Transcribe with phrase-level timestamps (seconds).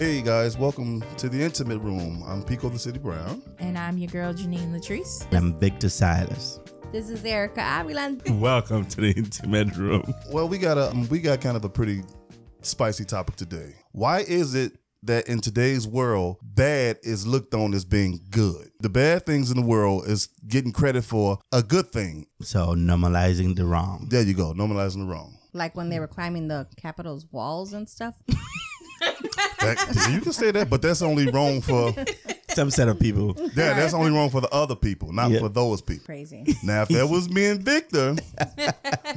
[0.00, 2.24] Hey guys, welcome to the Intimate Room.
[2.26, 3.42] I'm Pico the City Brown.
[3.58, 5.26] And I'm your girl, Janine Latrice.
[5.30, 6.58] I'm Victor Silas.
[6.90, 8.26] This is Erica Avilan.
[8.40, 10.14] Welcome to the intimate room.
[10.32, 12.00] Well, we got a um, we got kind of a pretty
[12.62, 13.74] spicy topic today.
[13.92, 14.72] Why is it
[15.02, 18.70] that in today's world, bad is looked on as being good?
[18.80, 22.26] The bad things in the world is getting credit for a good thing.
[22.40, 24.06] So normalizing the wrong.
[24.08, 25.36] There you go, normalizing the wrong.
[25.52, 28.14] Like when they were climbing the Capitol's walls and stuff.
[29.60, 31.94] That- you can say that, but that's only wrong for
[32.50, 33.34] Some set of people.
[33.38, 35.40] yeah, that's only wrong for the other people, not Yeah.
[35.40, 36.04] for those people.
[36.06, 36.56] Crazy.
[36.64, 38.16] Now, if that was me and Victor,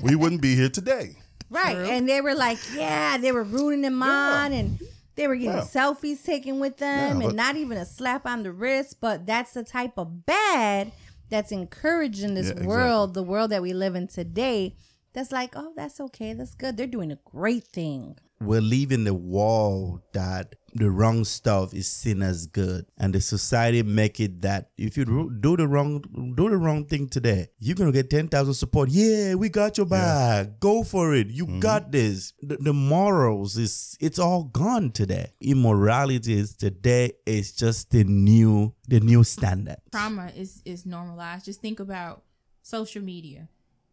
[0.02, 1.16] we wouldn't be here today.
[1.50, 1.78] right.
[1.78, 4.80] And they were like, yeah, they were rooting them on and
[5.16, 5.62] they were getting Yeah.
[5.62, 8.98] selfies taken with them Yeah, and not even a slap on the wrist.
[9.00, 10.92] But that's the type of bad
[11.30, 12.68] that's encouraged in this Yeah, exactly.
[12.68, 14.76] world, the world that we live in today.
[15.14, 16.34] That's like, oh, that's okay.
[16.34, 16.76] That's good.
[16.78, 18.18] They're doing a great thing.
[18.42, 23.84] We're leaving the wall that the wrong stuff is seen as good, and the society
[23.84, 26.02] make it that if you do do the wrong
[26.36, 28.90] do the wrong thing today, you're gonna get ten thousand support.
[28.90, 30.60] Yeah, we got your back.
[30.60, 31.28] Go for it.
[31.28, 31.60] You mm-hmm.
[31.60, 32.34] got this.
[32.42, 35.32] The, the morals is it's all gone today.
[35.40, 39.78] Immorality is today is just the new the new standard.
[39.92, 41.46] Trauma is is normalized.
[41.46, 42.24] Just think about
[42.64, 43.50] social media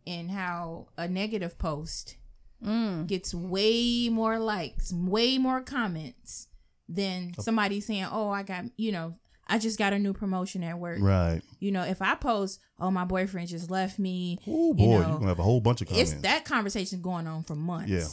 [0.07, 2.17] and how a negative post
[2.65, 3.07] Mm.
[3.07, 6.49] gets way more likes, way more comments
[6.89, 9.15] than somebody saying, "Oh, I got you know."
[9.53, 10.99] I just got a new promotion at work.
[11.01, 11.41] Right.
[11.59, 15.03] You know, if I post, "Oh, my boyfriend just left me," Oh boy, you you're
[15.03, 16.13] gonna have a whole bunch of comments.
[16.13, 17.91] it's that conversation going on for months.
[17.91, 18.07] Yeah.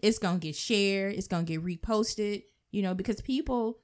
[0.00, 3.80] It's gonna get shared, it's gonna get reposted, you know, because people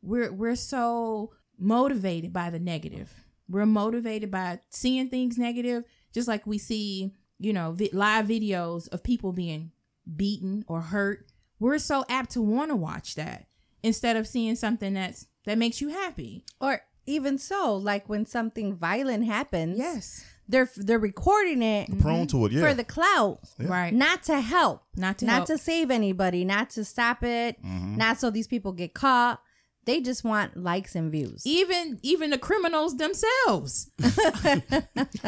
[0.00, 3.12] we're we're so motivated by the negative.
[3.48, 7.12] We're motivated by seeing things negative, just like we see,
[7.44, 9.70] you know, vi- live videos of people being
[10.16, 11.26] beaten or hurt.
[11.60, 13.46] We're so apt to want to watch that
[13.82, 16.44] instead of seeing something that's that makes you happy.
[16.60, 19.78] Or even so, like when something violent happens.
[19.78, 20.24] Yes.
[20.46, 22.52] They're they're recording it prone to it.
[22.52, 22.60] Yeah.
[22.68, 23.40] for the clout.
[23.58, 23.94] Right.
[23.94, 25.46] not to help, Not to not help.
[25.46, 27.96] to save anybody, not to stop it, Mm-hmm.
[27.96, 29.40] not so these people get caught.
[29.86, 31.42] They just want likes and views.
[31.46, 33.90] even even the criminals themselves.
[34.02, 34.62] I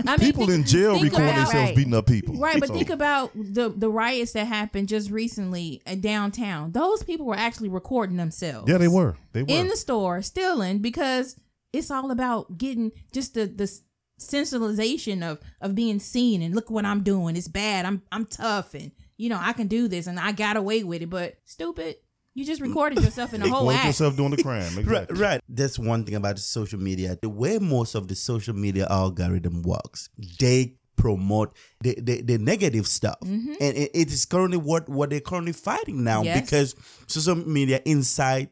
[0.06, 1.76] mean, people think- in jail think recording about- themselves Right.
[1.76, 2.34] beating up people.
[2.36, 6.72] Right, but So, think about the the riots that happened just recently downtown.
[6.72, 8.68] Those people were actually recording themselves.
[8.70, 9.16] yeah, they were.
[9.32, 9.48] They were.
[9.50, 11.36] in the store stealing because
[11.72, 13.70] it's all about getting just the the
[14.18, 17.36] sensationalization of of being seen and look what I'm doing.
[17.36, 17.84] It's bad.
[17.84, 21.02] I'm I'm tough and you know I can do this and I got away with
[21.02, 21.10] it.
[21.10, 21.96] But stupid,
[22.36, 23.86] you just recorded yourself in the whole Record act.
[23.86, 24.62] yourself doing the crime.
[24.76, 25.18] Right, Exactly.
[25.20, 25.40] right.
[25.48, 27.16] That's one thing about social media.
[27.20, 30.08] The way most of the social media algorithm works,
[30.38, 33.52] they promote the, the, the negative stuff, mm-hmm.
[33.60, 36.40] and it, it is currently what what they're currently fighting now Yes.
[36.40, 36.74] because
[37.06, 38.48] social media inside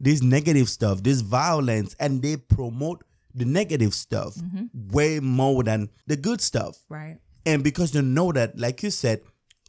[0.00, 3.02] this negative stuff, this violence, and they promote
[3.34, 4.66] the negative stuff mm-hmm.
[4.96, 6.78] way more than the good stuff.
[6.88, 7.18] Right.
[7.46, 9.20] And because they know that, like you said,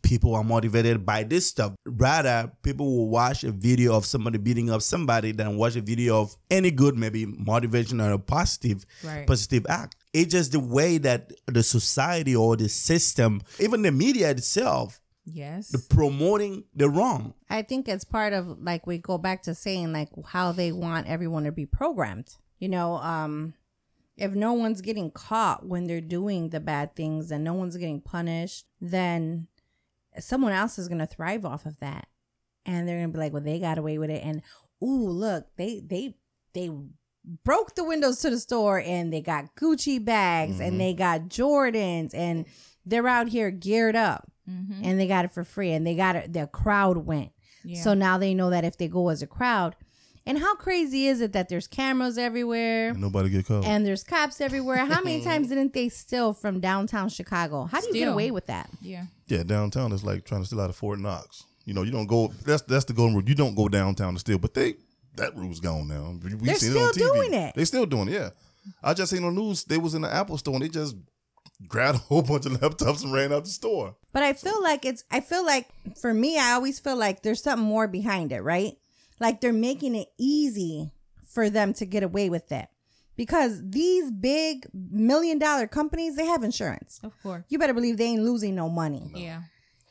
[0.09, 1.71] people are motivated by this stuff.
[1.85, 6.19] Rather, people will watch a video of somebody beating up somebody than watch a video
[6.19, 9.27] of any good, maybe motivation or a positive, Right.
[9.27, 9.95] positive act.
[10.11, 15.67] It's just the way that the society or the system, even the media itself, Yes.
[15.69, 17.35] the promoting the wrong.
[17.47, 21.05] I think it's part of like we go back to saying like how they want
[21.05, 22.35] everyone to be programmed.
[22.57, 23.53] You know, um
[24.17, 28.01] if no one's getting caught when they're doing the bad things and no one's getting
[28.01, 29.47] punished, then
[30.19, 32.07] someone else is going to thrive off of that.
[32.65, 34.41] And they're going to be like, "Well, they got away with it." And
[34.83, 36.15] ooh, look, they they
[36.53, 36.69] they
[37.43, 42.13] broke the windows to the store and they got Gucci bags and they got Jordans
[42.13, 42.45] and
[42.85, 44.81] they're out here geared up Mm-hmm.
[44.83, 47.33] and they got it for free and they got it the crowd went
[47.63, 47.83] Yeah.
[47.83, 49.75] so now they know that if they go as a crowd
[50.25, 53.63] and how crazy is it that there's cameras everywhere And nobody get caught.
[53.63, 57.87] and there's cops everywhere how many times didn't they steal from downtown chicago how do
[57.89, 59.05] you get away with that yeah.
[59.29, 61.43] Yeah, downtown is like trying to steal out of Fort Knox.
[61.65, 62.33] You know, you don't go.
[62.45, 63.23] That's that's the golden rule.
[63.27, 64.37] You don't go downtown to steal.
[64.39, 64.75] But they
[65.15, 66.15] that rule's gone now.
[66.23, 67.15] We, we They're seen it on still TV.
[67.15, 67.55] doing it.
[67.55, 68.13] They still doing it.
[68.13, 68.29] Yeah,
[68.83, 69.63] I just seen on the news.
[69.65, 70.95] They was in the Apple store and they just
[71.67, 73.93] grabbed a whole bunch of laptops and ran out the store.
[74.13, 75.67] but i feel like it's i feel like
[75.99, 78.77] for me i always feel like there's something more behind it right
[79.19, 80.89] like they're making it easy
[81.27, 82.69] for them to get away with it
[83.19, 87.43] because these big million dollar companies they have insurance Of course.
[87.49, 89.41] you better believe they ain't losing no money Yeah.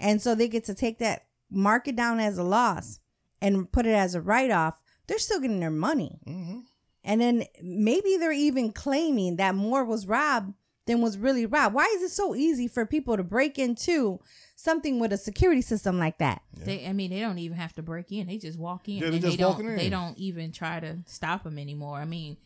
[0.01, 3.01] And so they get to take that, mark it down as a loss,
[3.43, 4.81] and put it as a write off.
[5.09, 6.21] They're still getting their money.
[6.27, 6.59] Mm-hmm.
[7.05, 10.55] And then maybe they're even claiming that more was robbed
[10.87, 11.75] than was really robbed.
[11.75, 14.21] Why is it so easy for people to break into
[14.55, 16.43] something with a security system like that?
[16.55, 19.11] They, I mean, they don't even have to break in; they just walk in, Yeah,
[19.11, 19.61] they and just they don't.
[19.61, 19.77] in.
[19.77, 21.97] They don't even try to stop them anymore.
[21.99, 22.37] I mean,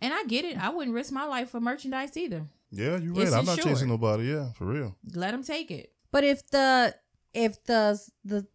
[0.00, 0.56] and I get it.
[0.58, 2.46] I wouldn't risk my life for merchandise either.
[2.70, 3.22] Yeah, you're right.
[3.22, 3.74] It's I'm not insured.
[3.74, 4.24] chasing nobody.
[4.24, 4.96] Yeah, for real.
[5.14, 5.92] Let them take it.
[6.12, 6.94] But if the
[7.34, 8.46] if the the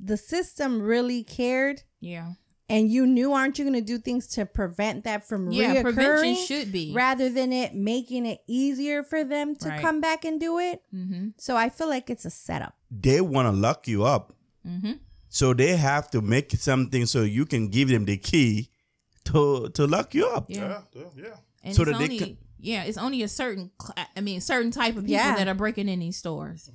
[0.00, 2.32] the system really cared Yeah,
[2.68, 5.80] and you knew aren't you going to do things to prevent that from yeah.
[5.82, 6.92] Prevention should be.
[6.94, 9.80] rather than it making it easier for them to Right.
[9.80, 10.82] come back and do it?
[10.94, 11.28] mm-hmm.
[11.38, 12.74] So I feel like it's a setup.
[12.90, 14.34] They want to lock you up.
[14.66, 14.92] Mm-hmm.
[15.28, 18.70] So they have to make something so you can give them the key
[19.26, 20.46] to to lock you up.
[20.48, 20.82] Yeah.
[20.94, 21.24] yeah, yeah.
[21.62, 24.40] And So it's that they only can- yeah, it's only a certain cla- I mean
[24.40, 25.36] certain type of people Yeah.
[25.36, 26.70] that are breaking in these stores.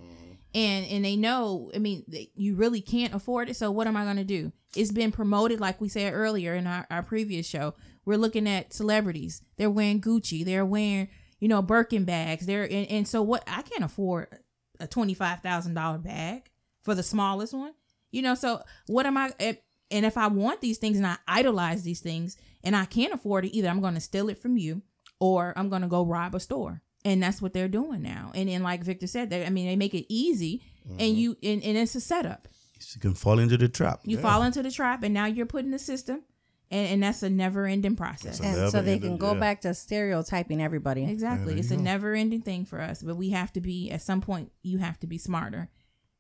[0.54, 3.56] And and they know, I mean, they, you really can't afford it.
[3.56, 4.52] So what am I going to do?
[4.76, 7.74] It's been promoted like we said earlier in our, our previous show.
[8.06, 9.42] We're looking at celebrities.
[9.58, 11.08] They're wearing Gucci, they're wearing,
[11.40, 12.46] you know, Birkin bags.
[12.46, 14.28] They're and, and so what I can't afford
[14.80, 16.50] a $25,000 bag
[16.84, 17.74] for the smallest one.
[18.12, 19.54] You know, so what am I eh,
[19.92, 23.46] and if I want these things and I idolize these things and I can't afford
[23.46, 24.82] it either, I'm going to steal it from you
[25.20, 26.82] or I'm going to go rob a store.
[27.04, 28.32] And that's what they're doing now.
[28.36, 30.62] And then, like Victor said, they, I mean, they make it easy,
[31.00, 32.48] and you and, and it's a setup.
[32.94, 34.02] You can fall into the trap.
[34.04, 36.22] You fall into the trap, and now you're put in the system,
[36.70, 38.40] and, and that's a never-ending process.
[38.40, 39.40] It's a And so they ending- can go yeah.
[39.40, 41.04] back to stereotyping everybody.
[41.10, 41.84] Exactly, it's you a go.
[41.86, 43.02] never-ending thing for us.
[43.02, 44.52] But we have to be at some point.
[44.62, 45.70] You have to be smarter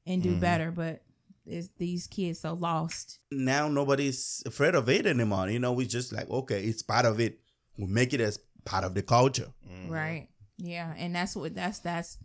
[0.07, 0.33] and Mm-hmm.
[0.33, 0.71] do better.
[0.71, 1.03] But
[1.45, 3.19] is these kids so lost?
[3.31, 5.49] Now nobody's afraid of it anymore.
[5.49, 7.39] You know, we just like okay, it's part of it.
[7.77, 9.47] We make it as part of the culture.
[9.87, 10.27] Right.
[10.57, 12.17] Yeah, and that's what that's that's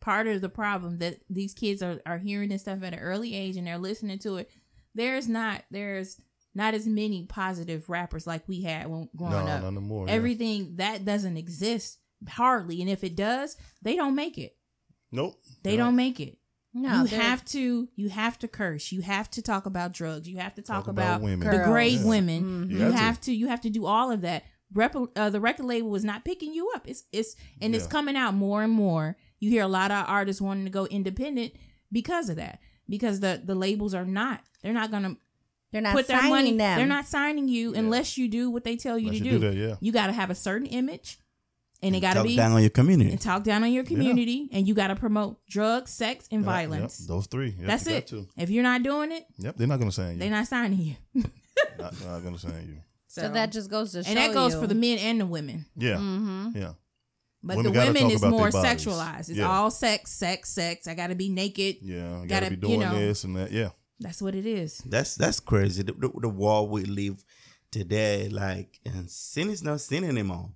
[0.00, 3.34] part of the problem that these kids are are hearing this stuff at an early
[3.34, 4.50] age and they're listening to it.
[4.94, 6.20] There's not there's
[6.54, 9.62] not as many positive rappers like we had when growing No, up.
[9.62, 10.12] not no more, yeah.
[10.14, 11.98] Everything that doesn't exist
[12.28, 14.56] hardly, and if it does, they don't make it.
[15.12, 15.34] Nope.
[15.62, 15.84] They No.
[15.84, 16.38] don't make it.
[16.76, 18.92] No, you have to you have to curse.
[18.92, 20.28] You have to talk about drugs.
[20.28, 21.48] You have to talk, Talk about about, women.
[21.50, 22.04] the great Yeah.
[22.06, 22.70] women.
[22.70, 22.98] You You have to.
[22.98, 23.32] have to.
[23.34, 24.44] You have to do all of that.
[24.74, 26.86] Rep, uh, the record label was not picking you up.
[26.86, 29.16] It's it's and it's coming out more and more.
[29.40, 31.52] You hear a lot of artists wanting to go independent
[31.90, 32.58] because of that.
[32.88, 34.42] Because the the labels are not.
[34.62, 35.16] They're not gonna
[35.72, 36.56] They're not put their signing money.
[36.56, 36.78] them.
[36.78, 39.38] They're not signing you unless you do what they tell you Unless to you do.
[39.38, 39.76] do that, yeah.
[39.80, 41.18] You got to have a certain image,
[41.82, 43.10] and it got to Talk be down on your community.
[43.10, 46.46] and talk down on your community, and you got to promote drugs, sex, and Yep,
[46.46, 47.00] violence.
[47.00, 47.54] Yep, those three.
[47.58, 48.06] Yep, That's it.
[48.08, 48.26] to.
[48.36, 50.18] If you're not doing it, Yep, they're not gonna sign you.
[50.18, 50.96] they're not signing you.
[51.78, 52.80] not, not gonna sign you.
[53.08, 54.60] so that just goes to show and that goes you.
[54.60, 55.66] for the men and the women.
[55.76, 55.96] Yeah.
[55.96, 56.50] Mm-hmm.
[56.56, 56.72] Yeah.
[57.42, 59.28] But Women the women is more sexualized.
[59.28, 59.48] It's Yeah.
[59.48, 60.88] all sex, sex, sex.
[60.88, 61.76] I got to be naked.
[61.80, 62.22] Yeah.
[62.22, 62.98] I gotta, Gotta, be you doing know.
[62.98, 63.52] this and that.
[63.52, 63.68] Yeah.
[64.00, 64.78] That's what it is.
[64.78, 65.82] That's that's crazy.
[65.84, 67.24] The, the, the world we live
[67.70, 70.50] today, like, and sin is not sin anymore.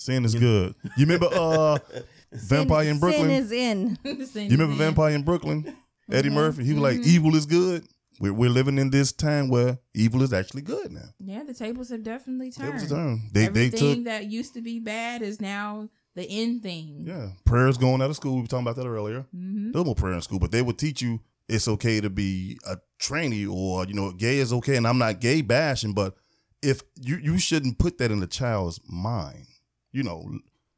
[0.00, 0.74] Sin is good.
[0.96, 1.78] You remember uh
[2.32, 3.28] Vampire in Brooklyn?
[3.28, 3.98] Sin is in.
[4.50, 5.76] you remember Vampire in Brooklyn?
[6.10, 6.64] Eddie Murphy.
[6.64, 7.86] He was like, evil is good.
[8.18, 11.10] We're, we're living in this time where evil is actually good now.
[11.18, 12.72] Yeah, the tables have definitely turned.
[12.72, 13.28] Tables turn.
[13.30, 17.04] They they Everything took that used to be bad is now the end thing.
[17.06, 18.36] yeah prayers going out of school.
[18.36, 19.26] We were talking about that earlier.
[19.36, 19.72] Mm-hmm.
[19.72, 22.58] There was no prayer in school, but they would teach you it's okay to be
[22.66, 24.76] a trainee or you know gay is okay.
[24.76, 26.14] And I'm not gay bashing, but
[26.62, 29.46] if you you shouldn't put that in the child's mind.
[29.92, 30.24] You know,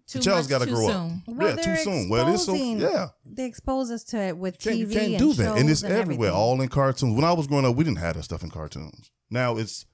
[0.07, 1.23] Too the child's much got to grow soon.
[1.29, 1.37] up.
[1.37, 2.09] Well, yeah, too soon.
[2.09, 3.09] Well, it's so yeah.
[3.25, 5.81] They expose us to it with can't, TV you can't and do that, and it's
[5.81, 6.35] shows everywhere, everything.
[6.35, 7.15] all in cartoons.
[7.15, 9.11] When I was growing up, we didn't have that stuff in cartoons.
[9.31, 9.87] Now it's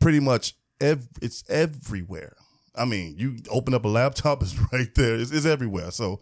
[0.00, 2.36] pretty much ev- it's everywhere.
[2.74, 5.16] I mean, you open up a laptop, it's right there.
[5.16, 5.90] It's, it's everywhere.
[5.90, 6.20] So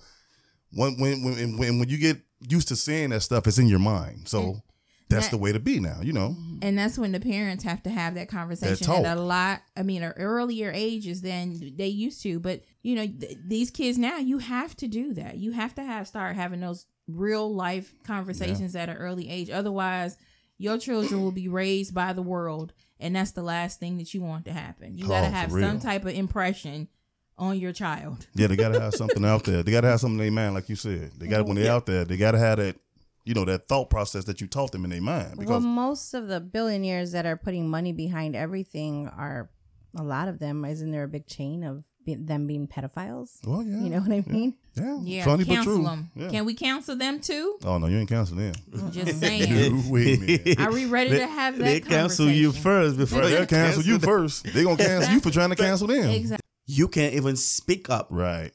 [0.73, 3.79] when when when when when you get used to seeing that stuff, it's in your
[3.79, 4.29] mind.
[4.29, 4.63] So mm.
[5.09, 6.01] That's that- the way to be now.
[6.03, 6.59] You know, mm-hmm.
[6.63, 9.05] And that's when the parents have to have that conversation talk.
[9.05, 12.41] at a lot, I mean, at earlier ages than they used to.
[12.41, 15.37] But, you know, th- these kids now, you have to do that.
[15.37, 19.51] You have to have start having those real life conversations at an early age.
[19.51, 20.17] Otherwise,
[20.57, 22.73] your children will be raised by the world.
[22.99, 24.97] And that's the last thing that you want to happen.
[24.97, 26.89] You got to Oh, have some type of impression
[27.37, 28.27] on your child.
[28.37, 29.65] yeah, they gotta have something out there.
[29.65, 31.11] They gotta have something in their mind, like you said.
[31.19, 32.77] They got to, when they're out there, they gotta have that.
[33.25, 36.13] You know that thought process that you taught them in their mind well, because most
[36.15, 39.51] of the billionaires that are putting money behind everything are
[39.97, 40.65] a lot of them.
[40.65, 43.39] Isn't there a big chain of be- them being pedophiles?
[43.47, 44.55] well, yeah, You know what I mean?
[44.75, 45.85] yeah, Yeah, funny but counsel true.
[45.85, 46.11] them.
[46.15, 46.29] Yeah.
[46.29, 47.59] Can we counsel them too?
[47.65, 48.91] Oh no, you ain't counseling them.
[48.91, 49.91] Just saying.
[49.91, 50.61] Wait a minute.
[50.61, 53.83] Are we ready to have that They cancel you first before Right, they they'll cancel
[53.85, 54.45] you first.
[54.53, 56.11] They gonna cancel you for trying to cancel them.
[56.11, 56.45] Exactly.
[56.67, 58.09] You can't even speak up.
[58.11, 58.53] Right.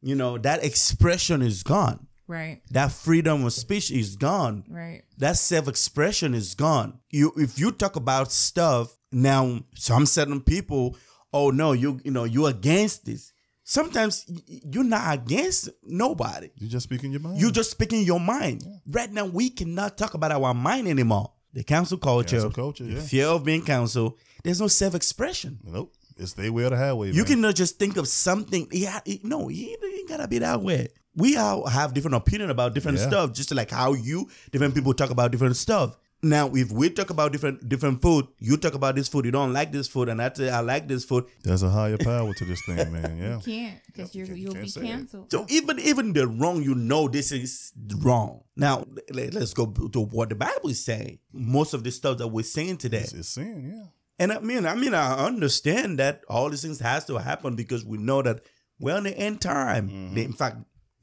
[0.00, 2.06] You know that expression is gone.
[2.28, 2.60] Right.
[2.70, 4.64] That freedom of speech is gone.
[4.68, 5.02] Right.
[5.18, 6.98] that self-expression is gone.
[7.10, 10.96] You if you talk about stuff now, some certain people,
[11.32, 13.32] oh no, you you know, you're against this.
[13.68, 16.50] sometimes y- y- you're not against nobody.
[16.56, 17.40] You're just speaking your mind.
[17.40, 18.62] You're just speaking your mind.
[18.86, 21.32] Right now, we cannot talk about our mind anymore.
[21.52, 23.00] The council culture, Cancel culture, the yeah.
[23.00, 24.18] fear of being counsel.
[24.44, 25.60] There's no self-expression.
[25.64, 25.92] Nope.
[26.18, 27.08] It's they way or the highway.
[27.08, 27.26] You man.
[27.26, 28.68] cannot just think of something.
[28.70, 30.88] Yeah, it- no, it ain't gotta be that way.
[31.16, 33.08] We all have different opinion about different Yeah.
[33.08, 35.96] stuff, just like how you different people talk about different stuff.
[36.22, 39.52] Now, if we talk about different different food, you talk about this food, you don't
[39.52, 41.24] like this food, and I say I like this food.
[41.42, 43.18] There's a higher power to this thing, man.
[43.22, 43.36] Yeah.
[43.36, 44.86] You can't because you you're can't- you you'll can't be say it.
[44.86, 45.30] canceled.
[45.30, 48.40] So even even the wrong, you know this is wrong.
[48.56, 51.18] Now let, us go to what the Bible is saying.
[51.32, 53.84] Most of the stuff that we're saying today, It's, it's sin, yeah.
[54.18, 57.84] and I mean, I mean, I understand that all these things has to happen because
[57.84, 58.40] we know that
[58.80, 59.88] we're in the end time.
[59.90, 60.18] Mm-hmm.
[60.18, 60.56] In fact,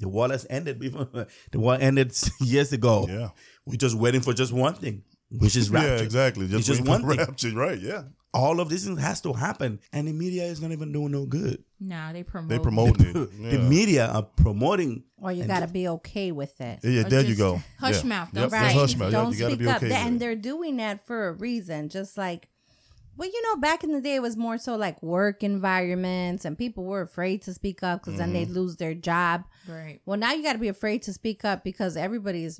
[0.04, 1.08] the war has ended before
[1.52, 3.06] the war ended years ago.
[3.10, 3.30] Yeah.
[3.66, 5.96] We're just waiting for just one thing, which is rapture.
[5.98, 6.48] Yeah, exactly.
[6.48, 7.18] Just, just one thing.
[7.18, 7.80] rapture, right?
[7.80, 8.04] Yeah.
[8.36, 11.26] All of this things has to happen, and the media is not even doing no
[11.28, 11.64] good.
[11.80, 12.50] Nah, they promote.
[12.50, 13.14] They promoting it.
[13.14, 13.70] The Yeah.
[13.78, 15.04] media are promoting.
[15.22, 16.80] Or you got to be okay with it.
[16.84, 17.62] Yeah, yeah, there you go.
[17.80, 18.10] hush yeah.
[18.10, 19.12] mouth, Yep, don't that's say hush mouth.
[19.12, 19.78] Don't you got to speak be up.
[19.78, 19.88] okay.
[19.90, 20.20] Th- with and it.
[20.20, 21.90] they're doing that for a reason.
[21.90, 22.50] Just like,
[23.18, 26.58] well, you know, back in the day, it was more so like work environments, and
[26.58, 28.54] people were afraid to speak up because then they'd Mm-hmm.
[28.58, 29.44] lose their job.
[29.68, 30.00] Right.
[30.06, 32.60] Well, now you got to be afraid to speak up because everybody's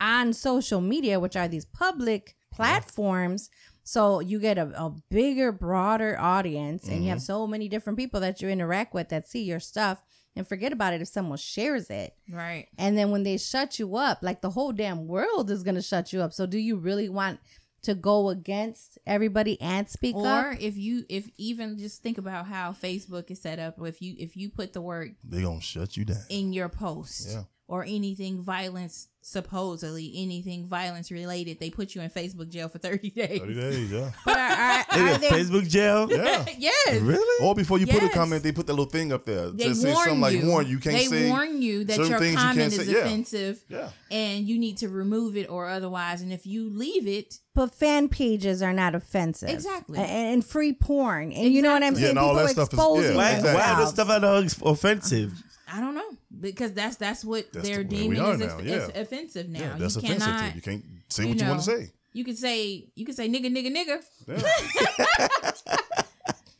[0.00, 3.50] on social media, which are these public platforms.
[3.82, 8.20] So you get a, a bigger, broader audience, and you have so many different people
[8.20, 10.02] that you interact with that see your stuff.
[10.36, 12.12] And forget about it if someone shares it.
[12.28, 12.66] Right.
[12.76, 15.82] And then when they shut you up, like the whole damn world is going to
[15.82, 16.32] shut you up.
[16.32, 17.38] So do you really want
[17.84, 20.56] to go against everybody and speak Or up?
[20.60, 24.36] if you if even just think about how Facebook is set up, if you if
[24.36, 26.22] you put the word They gonna shut you down.
[26.28, 27.44] in your post Yeah.
[27.66, 33.08] Or anything violence supposedly anything violence related, they put you in Facebook jail for thirty
[33.22, 33.40] days.
[33.40, 34.10] Thirty days, yeah.
[34.24, 36.08] But are, are, They are got they, Facebook jail.
[36.10, 36.44] Yeah.
[36.58, 37.00] yes.
[37.00, 37.46] Really?
[37.46, 39.48] Or before you put a comment, they put that little thing up there.
[39.50, 40.46] They to say warn something like you.
[40.46, 43.00] warn you can't they say warn you that your things you comment can't is say.
[43.00, 43.88] Offensive Yeah.
[44.10, 46.20] and you need to remove it or otherwise.
[46.20, 49.48] And if you leave it, but fan pages are not offensive.
[49.48, 49.98] Exactly.
[49.98, 51.32] And, and free porn.
[51.32, 52.02] And you know what I'm Exactly.
[52.02, 52.10] Yeah, saying?
[52.10, 53.54] and all People that stuff is- exposing yeah, Why, exactly.
[53.54, 53.94] why are those themselves.
[53.94, 55.42] stuff are those offensive?
[55.72, 58.74] I don't know because that's that's what That's they're the deeming as, now, yeah.
[58.76, 59.60] as offensive now.
[59.60, 60.52] Yeah, that's you offensive cannot, you.
[60.56, 61.92] You can't say you what you want to say.
[62.12, 64.02] You can say you can say nigga nigga nigga.
[65.18, 65.28] Yeah.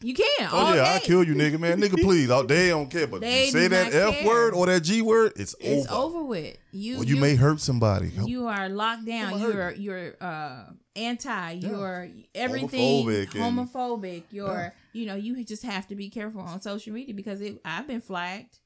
[0.01, 0.27] You can.
[0.53, 1.05] Oh all yeah, I day.
[1.07, 2.31] kill you, nigga, man, nigga, please.
[2.31, 4.27] Oh, they don't care, but They you say that f care.
[4.27, 6.19] word or that g word, it's, It's over.
[6.19, 6.59] over with.
[6.73, 8.09] You Or you may hurt somebody.
[8.27, 9.41] you are locked down.
[9.41, 10.65] You're you're uh
[10.95, 11.53] anti.
[11.53, 14.25] You're everything Homophobic and- homophobic.
[14.31, 17.87] You're you know you just have to be careful on social media because it, I've
[17.87, 18.59] been flagged,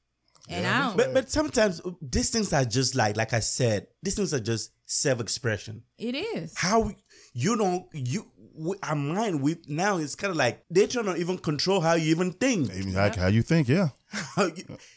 [0.49, 0.97] and Yeah, I don't.
[0.97, 4.39] But but sometimes uh, these things are just like like I said, these things are
[4.39, 5.83] just self expression.
[5.97, 6.53] it is.
[6.57, 6.91] How
[7.33, 8.25] you don't you
[8.55, 11.93] we, our mind we now it's kind of like they're trying to even control how
[11.93, 12.73] you even think.
[12.73, 13.89] Even like how you think, yeah.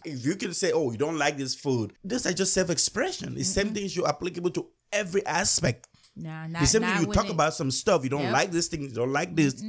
[0.05, 3.37] If you can say, "Oh, you don't like this food," this is just self expression.
[3.37, 5.87] It's same things you applicable to every aspect.
[6.17, 8.05] Nah, not, The same not thing you talk it- about some stuff.
[8.05, 8.33] You don't Yep.
[8.33, 8.83] like this thing.
[8.83, 9.63] You don't like this.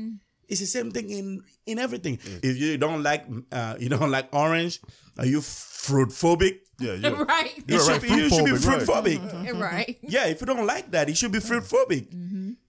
[0.53, 2.21] It's the same thing in in everything.
[2.45, 4.79] If you don't like uh, you don't like orange,
[5.17, 6.61] are you fruit phobic?
[6.79, 7.57] Yeah, you're, right.
[7.57, 9.61] You You're should, right, be, you should be fruit fruit-phobic, phobic.
[9.71, 9.97] right.
[10.01, 12.05] yeah, if you don't like that, you should be fruit phobic.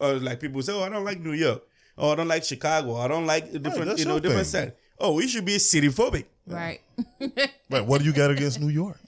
[0.00, 1.62] Or like people say, "Oh, I don't like New York.
[1.96, 2.96] Oh, I don't like Chicago.
[2.96, 4.72] I don't like different that's you know different thing.
[4.72, 6.24] side." Oh, we should be city phobic.
[6.46, 6.80] Right.
[7.70, 9.00] Right, what do you got against New York?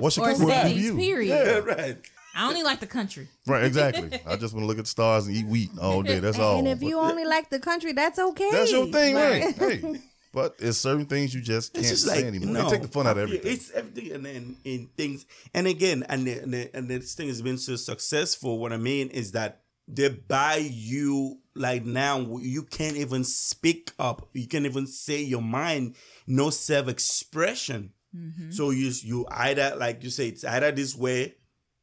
[0.00, 0.96] What's your or point cities, view?
[0.96, 1.28] period.
[1.28, 1.96] Yeah, right.
[2.34, 3.28] I only like the country.
[3.46, 4.20] Right, exactly.
[4.26, 6.20] I just want to look at the stars and eat wheat all day.
[6.20, 6.58] That's all.
[6.58, 8.50] And if But you only like the country, that's okay.
[8.50, 9.58] that's your thing, right?
[9.58, 9.80] Right.
[9.82, 10.00] Hey,
[10.32, 12.54] but it's certain things you just can't just say like anymore.
[12.54, 13.52] no, they take the fun out of everything.
[13.52, 17.26] It's everything, and then in things, and again, and the, and, the, and this thing
[17.26, 18.60] has been so successful.
[18.60, 22.38] What I mean is that they buy you like now.
[22.38, 24.28] You can't even speak up.
[24.32, 25.96] You can't even say your mind.
[26.28, 27.92] No self expression.
[28.16, 28.50] Mm-hmm.
[28.52, 31.34] So you you either like you say it's either this way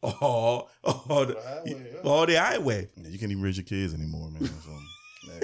[0.02, 2.00] or or the, highway, yeah.
[2.10, 2.88] or the highway.
[2.98, 4.46] Yeah, you can't even raise your kids anymore, man.
[4.46, 4.72] So,
[5.30, 5.42] man.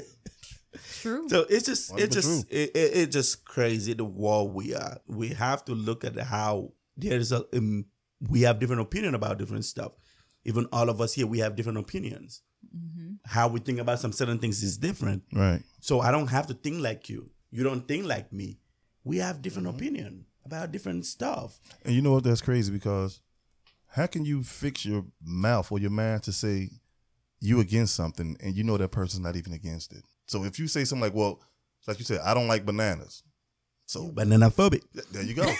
[1.01, 1.29] True.
[1.29, 4.98] So it's just Wonderful it's just it, it, it's just crazy the world we are.
[5.07, 7.86] We have to look at how there is a um,
[8.29, 9.93] we have different opinion about different stuff.
[10.45, 12.41] Even all of us here, we have different opinions.
[13.25, 15.24] How we think about some certain things is different.
[15.33, 15.62] Right.
[15.79, 17.29] So I don't have to think like you.
[17.51, 18.60] You don't think like me.
[19.03, 19.77] We have different Mm-hmm.
[19.77, 21.60] opinion about different stuff.
[21.86, 22.24] And you know what?
[22.24, 23.22] That's crazy because
[23.93, 26.69] how can you fix your mouth or your mind to say
[27.39, 30.03] you against something and you know that person's not even against it?
[30.27, 31.39] So if you say something like, well,
[31.88, 33.23] like you said, I don't like bananas.
[33.85, 34.81] So Banana phobic.
[34.93, 35.43] th- there you go.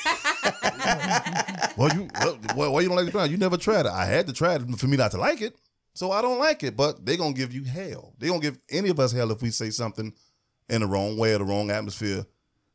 [1.77, 3.29] well, you well, why, why you don't like the banana?
[3.31, 3.91] You never tried it.
[3.91, 5.55] I had to try it for me not to like it.
[5.93, 8.13] So I don't like it, but they're gonna give you hell.
[8.17, 10.13] They're gonna give any of us hell if we say something
[10.69, 12.25] in the wrong way or the wrong atmosphere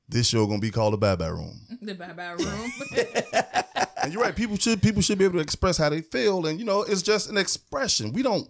[0.09, 1.61] this show gonna be called the Bye Bye Room.
[1.83, 3.85] the bye bye room.
[4.03, 4.35] And you're right.
[4.35, 7.03] People should people should be able to express how they feel, and you know, it's
[7.03, 8.13] just an expression.
[8.13, 8.49] We don't.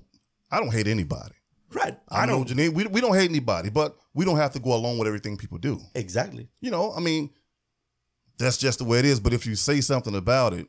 [0.50, 1.34] I don't hate anybody.
[1.72, 1.98] Right.
[2.08, 2.72] I, know, Janine.
[2.72, 5.58] We we don't hate anybody, but we don't have to go along with everything people
[5.58, 5.80] do.
[5.94, 6.48] Exactly.
[6.60, 7.30] You know, I mean,
[8.38, 9.20] that's just the way it is.
[9.20, 10.66] But if you say something about it,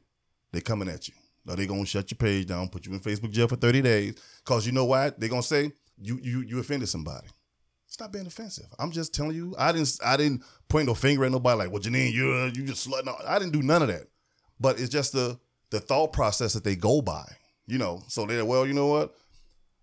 [0.51, 1.13] they're coming at you.
[1.45, 4.15] Now they gonna shut your page down, put you in Facebook jail for thirty days.
[4.43, 5.11] Cause you know why?
[5.17, 7.27] They gonna say you you you offended somebody.
[7.87, 8.67] Stop being offensive.
[8.77, 9.55] I'm just telling you.
[9.57, 12.87] I didn't I didn't point no finger at nobody like, well, Janine, you you just
[12.87, 13.05] slut.
[13.05, 14.03] No, I didn't do none of that.
[14.59, 15.39] But it's just the
[15.71, 17.25] the thought process that they go by.
[17.67, 19.13] You know, so they're well, you know what?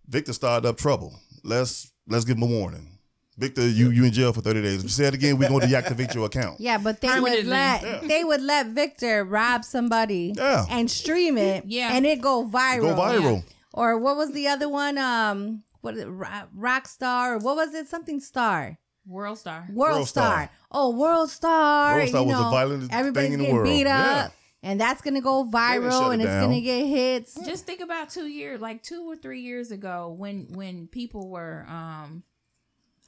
[0.09, 1.15] Victor started up trouble.
[1.45, 2.99] Let's let's give him a warning.
[3.39, 4.77] Victor, you you in jail for 30 days.
[4.79, 6.57] If you say it again, we're gonna deactivate your account.
[6.61, 8.01] Yeah, but they would let Yeah.
[8.07, 10.65] they would let Victor rob somebody Yeah.
[10.71, 11.91] and stream it, Yeah.
[11.93, 12.81] and it go viral.
[12.81, 13.45] Go viral.
[13.75, 14.97] Or what was the other one?
[14.97, 17.37] Um, what is it, Ro- Rockstar?
[17.37, 17.89] Or what was it?
[17.89, 18.79] Something Star.
[19.07, 19.69] World star.
[19.71, 20.25] World, World Star.
[20.33, 20.51] Star.
[20.73, 21.95] Oh, World Star.
[21.97, 23.69] World Star you was the know, violent Everybody's thing in the getting world.
[23.69, 24.25] beat Yeah.
[24.25, 26.45] up, and that's gonna go shut viral, it and it's down.
[26.49, 27.35] gonna get hits.
[27.47, 31.65] Just think about two years, like two or three years ago, when when people were,
[31.69, 32.23] um,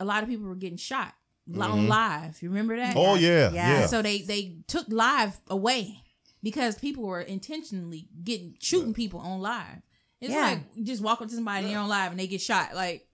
[0.00, 1.14] a lot of people were getting shot
[1.58, 2.40] on live.
[2.42, 2.94] You remember that?
[2.96, 3.80] Oh yeah, Yeah.
[3.80, 3.86] yeah.
[3.86, 6.02] So they they took live away
[6.42, 9.82] because people were intentionally getting shooting people on live.
[10.20, 10.40] It's Yeah.
[10.42, 12.74] like you just walk up to somebody and they're on live and they get shot.
[12.74, 13.06] Like,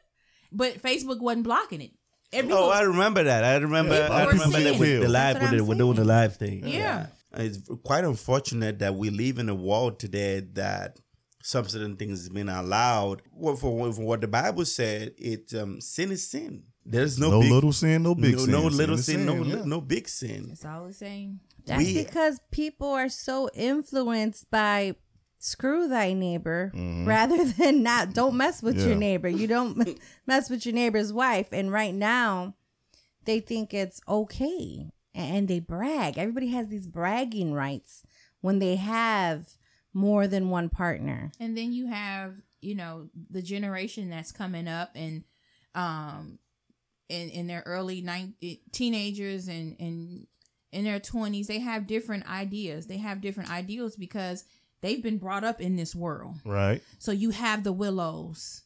[0.52, 1.92] but Facebook wasn't blocking it.
[2.32, 3.44] Every Oh, I remember that.
[3.44, 3.98] I remember.
[4.00, 5.34] People I were remember that with the live.
[5.38, 6.66] That's what With the, I'm we're doing the live thing.
[6.66, 7.06] Yeah.
[7.36, 10.98] It's quite unfortunate that we live in a world today that
[11.42, 13.22] some certain things has been allowed.
[13.32, 16.64] Well, for, for what the Bible said, it um, sin is sin.
[16.84, 18.50] There's no, no big, little sin, no big no, sin.
[18.52, 19.62] no Sin little is sin, no yeah.
[19.64, 20.46] no big sin.
[20.48, 21.40] That's all the same.
[21.64, 24.94] That's We- because people are so influenced by
[25.38, 27.06] screw thy neighbor Mm-hmm.
[27.06, 28.86] rather than not don't mess with Yeah.
[28.86, 29.28] your neighbor.
[29.28, 31.48] You don't mess with your neighbor's wife.
[31.52, 32.54] And right now,
[33.24, 36.18] they think it's okay and they brag.
[36.18, 38.02] Everybody has these bragging rights
[38.40, 39.48] when they have
[39.92, 41.32] more than one partner.
[41.40, 45.24] And then you have, you know, the generation that's coming up and
[45.74, 46.38] um
[47.08, 48.34] in in their early nine
[48.72, 50.26] teenagers and and
[50.72, 52.86] in their 20s, they have different ideas.
[52.86, 54.44] They have different ideals because
[54.82, 56.34] they've been brought up in this world.
[56.44, 56.82] Right.
[56.98, 58.62] So you have the Willows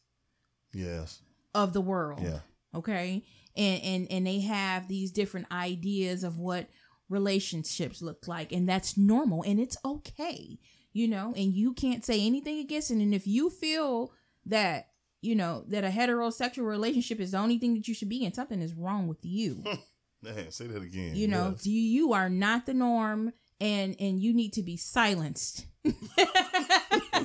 [0.73, 1.21] Yes.
[1.53, 2.21] of the world.
[2.23, 2.39] Yeah.
[2.75, 3.23] Okay.
[3.57, 6.67] And and and they have these different ideas of what
[7.09, 10.57] relationships look like and that's normal and it's okay.
[10.93, 12.95] You know, and you can't say anything against it.
[12.95, 14.11] And if you feel
[14.45, 14.87] that,
[15.21, 18.33] you know, that a heterosexual relationship is the only thing that you should be in,
[18.33, 19.63] something is wrong with you.
[20.21, 21.15] Man, say that again.
[21.15, 21.65] You know, Yes.
[21.65, 25.65] you, you are not the norm and and you need to be silenced.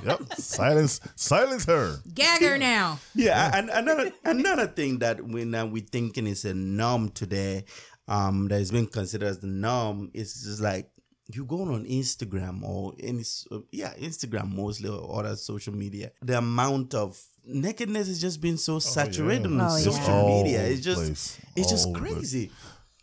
[0.05, 0.35] Yep.
[0.35, 1.01] silence.
[1.17, 1.97] Silence her.
[2.15, 2.99] Gag her now.
[3.15, 7.65] Yeah, and another another thing that we now we thinking is a norm today,
[8.09, 10.91] um, that has been considered as the norm is just like
[11.33, 16.13] you go on Instagram or any uh, yeah Instagram mostly or other social media.
[16.23, 19.57] The amount of nakedness has just been so saturated yeah.
[19.59, 20.43] on Oh, social yeah.
[20.43, 20.63] media.
[20.63, 21.41] It's just place.
[21.57, 22.51] it's just All crazy.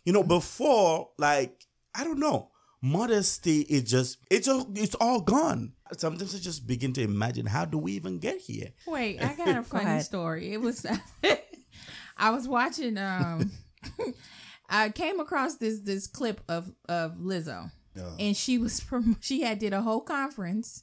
[0.06, 2.50] You know, before like I don't know.
[2.80, 5.72] Modesty is just it's all it's all gone.
[5.98, 8.68] Sometimes I just begin to imagine how do we even get here?
[8.86, 10.02] Wait, I got a funny ahead.
[10.04, 10.52] story.
[10.52, 10.84] It was
[12.16, 13.50] I was watching um
[14.68, 17.70] I came across this this clip of of Lizzo.
[18.18, 20.82] And she was from she had did a whole conference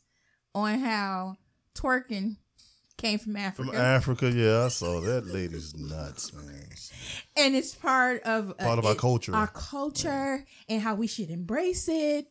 [0.55, 1.35] on how
[1.75, 2.37] twerking
[2.97, 3.69] came from Africa.
[3.71, 6.67] From Africa, yeah, I saw that lady's nuts, man.
[7.35, 9.35] and it's part of uh, Part of our it- culture.
[9.35, 12.27] Our culture and how we should embrace it.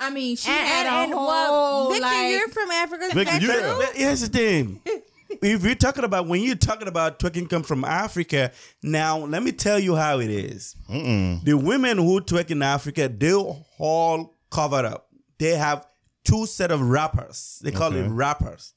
[0.00, 3.04] I mean, she And, had and, a and whole what, Victor, like, you're from Africa.
[3.04, 3.60] is Victor, that you- true?
[3.60, 4.80] But, but here's the thing.
[5.42, 8.50] if you're talking about when you're talking about twerking come from Africa,
[8.82, 10.74] now let me tell you how it is.
[10.88, 13.36] The women who twerk in Africa, they're
[13.78, 15.08] all covered up.
[15.38, 15.86] They have
[16.24, 17.60] two set of wrappers.
[17.62, 18.08] They call it Okay.
[18.08, 18.72] wrappers.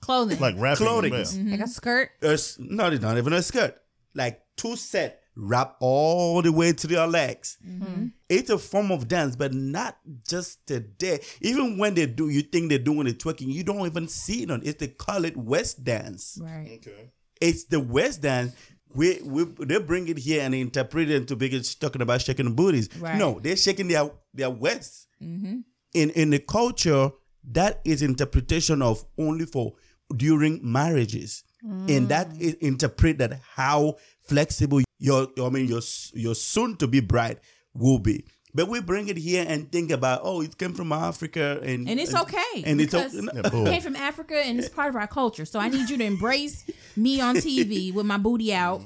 [0.00, 0.38] clothing.
[0.40, 0.86] Like rapping.
[0.86, 1.12] Clothing.
[1.12, 1.20] Yeah.
[1.20, 1.50] Mm-hmm.
[1.52, 2.10] Like a skirt.
[2.22, 3.76] It's not, it's not even a skirt.
[4.14, 7.58] Like two set wrap all the way to their legs.
[7.66, 8.06] Mm-hmm.
[8.28, 11.20] It's a form of dance, but not just today.
[11.40, 14.50] Even when they do, you think they're doing the twerking, you don't even see it
[14.50, 14.78] on it.
[14.78, 16.38] They call it West dance.
[16.42, 16.80] right.
[16.80, 17.12] Okay.
[17.40, 18.54] It's the West dance.
[18.94, 22.52] We, we they bring it here and interpret it into because talking about shaking the
[22.52, 22.88] booties.
[22.98, 23.16] Right.
[23.16, 25.06] No, they're shaking their their West.
[25.22, 25.58] Mm-hmm.
[25.94, 27.10] In in the culture,
[27.52, 29.74] that is interpretation of only for
[30.16, 32.08] during marriages, and mm.
[32.08, 35.82] that is interpret that how flexible your I mean your
[36.14, 37.40] your soon to be bride
[37.78, 38.24] will be.
[38.54, 42.00] But we bring it here and think about oh it came from Africa and And
[42.00, 42.62] it's okay.
[42.64, 43.10] and it's okay.
[43.34, 43.40] Yeah.
[43.44, 45.44] It came from Africa and it's part of our culture.
[45.44, 46.64] So I need you to embrace
[46.96, 48.80] me on TV with my booty out,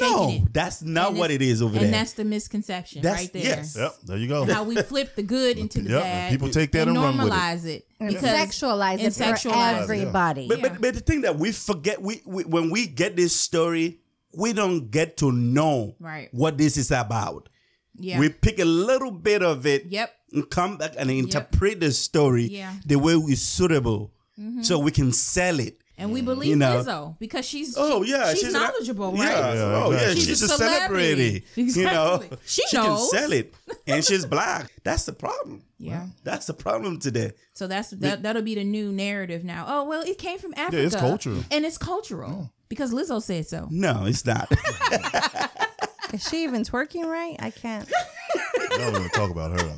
[0.00, 1.84] No, that's not And what it's- over and there.
[1.84, 3.42] And that's the misconception That's- right there.
[3.42, 3.76] yes.
[3.76, 4.46] Yep, there you go.
[4.46, 6.30] How we flip the good into the Yep, bad.
[6.32, 7.30] people take that and run with it.
[7.30, 7.86] normalize it.
[7.98, 9.82] And because- sexualize it for sexualize it.
[9.82, 10.48] everybody.
[10.48, 13.98] But, but but the thing that we forget, we, we when we get this story,
[14.34, 16.28] we don't get to know Right.
[16.32, 17.48] what this is about.
[18.00, 18.18] Yeah.
[18.18, 20.10] We pick a little bit of it Yep.
[20.32, 22.74] and come back and interpret the story Yeah.
[22.84, 24.62] the way is suitable, mm-hmm.
[24.62, 25.76] so we can sell it.
[25.98, 26.82] And we believe You know.
[26.82, 29.54] Lizzo because she's Oh yeah, she's, an- knowledgeable, Yeah, right?
[29.54, 31.44] Yeah, oh yeah, she's, She's a a celebrity.
[31.54, 31.80] celebrity.
[31.80, 32.38] You know, Exactly.
[32.46, 33.54] She can sell it,
[33.86, 34.72] and she's black.
[34.82, 35.62] That's the problem.
[35.78, 36.06] Yeah.
[36.24, 37.32] That's the problem today.
[37.52, 39.66] So that's that, that'll be the new narrative now.
[39.68, 40.82] Oh well, it came from Africa.
[40.82, 41.44] it's cultural.
[41.50, 42.50] and it's cultural oh.
[42.70, 43.68] because Lizzo said so.
[43.70, 44.50] No, it's not.
[46.12, 47.36] Is she even twerking right?
[47.38, 47.88] I can't.
[48.34, 49.76] I don't want to talk about her.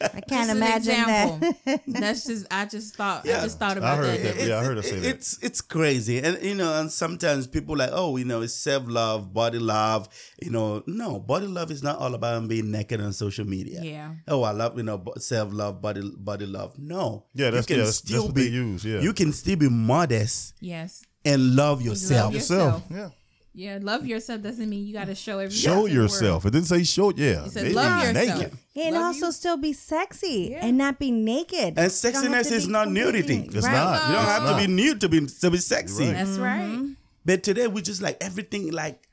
[0.00, 1.54] I can't Just an imagine example.
[1.64, 1.80] that.
[1.86, 3.38] That's just I just thought Yeah.
[3.38, 4.36] I just thought I about heard that.
[4.36, 4.46] that.
[4.48, 5.08] Yeah, I heard her say that.
[5.08, 8.84] It's it's crazy, and you know, and sometimes people like, oh, you know, it's self
[8.86, 10.08] love, body love.
[10.42, 13.80] You know, no, body love is not all about being naked on social media.
[13.82, 14.14] Yeah.
[14.28, 16.78] Oh, I love you know self love, body body love.
[16.78, 17.24] No.
[17.34, 19.00] Yeah, that's- you can yeah, that's- still that's what be they use, yeah.
[19.00, 21.02] You can still be modest Yes.
[21.24, 22.34] and love yourself.
[22.34, 22.82] yourself.
[22.90, 23.14] Yourself.
[23.14, 23.23] Yeah.
[23.56, 25.62] Yeah, love yourself doesn't mean you got to show everything.
[25.62, 26.10] Show else in the world.
[26.10, 26.46] yourself.
[26.46, 27.10] It didn't say show.
[27.14, 27.44] Yeah.
[27.44, 28.38] It says They love yourself.
[28.40, 28.58] naked.
[28.76, 29.32] and Love also you.
[29.32, 30.66] still be sexy Yeah.
[30.66, 31.58] and not be naked.
[31.58, 33.34] And You don't have sexiness is not nudity.
[33.36, 33.72] completely- It's Right.
[33.74, 34.08] not.
[34.08, 34.60] You don't It's have not.
[34.60, 36.04] to be nude to be to be sexy.
[36.06, 36.12] Right.
[36.14, 36.62] That's right.
[36.68, 36.92] Mm-hmm.
[37.24, 39.06] But today we just like everything like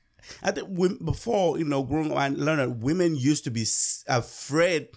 [0.44, 3.66] I think we, before you know growing up I learned that women used to be
[4.08, 4.88] afraid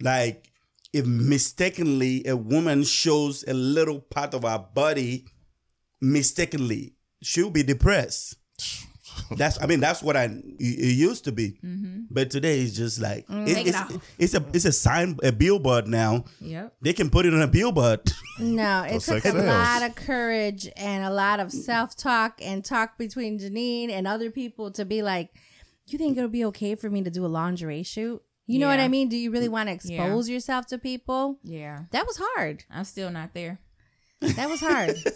[0.00, 0.50] like
[0.92, 5.26] if mistakenly a woman shows a little part of her body
[6.00, 8.36] mistakenly she'll be depressed.
[9.36, 12.02] That's I mean that's what I it it used to be, mm-hmm.
[12.10, 14.14] but today it's just like mm, it- Take it it's, off.
[14.18, 16.24] it's a it's a sign a billboard now.
[16.40, 16.74] Yep.
[16.82, 18.00] They can put it on a billboard.
[18.38, 22.98] No, it took a lot of courage and a lot of self talk and talk
[22.98, 25.30] between Janine and other people to be like,
[25.86, 28.22] you think it'll be okay for me to do a lingerie shoot?
[28.46, 29.08] You know what I mean?
[29.08, 31.38] Do you really want to expose yourself to people?
[31.44, 31.84] Yeah.
[31.92, 32.64] That was hard.
[32.68, 33.60] I'm still not there.
[34.20, 34.96] That was hard.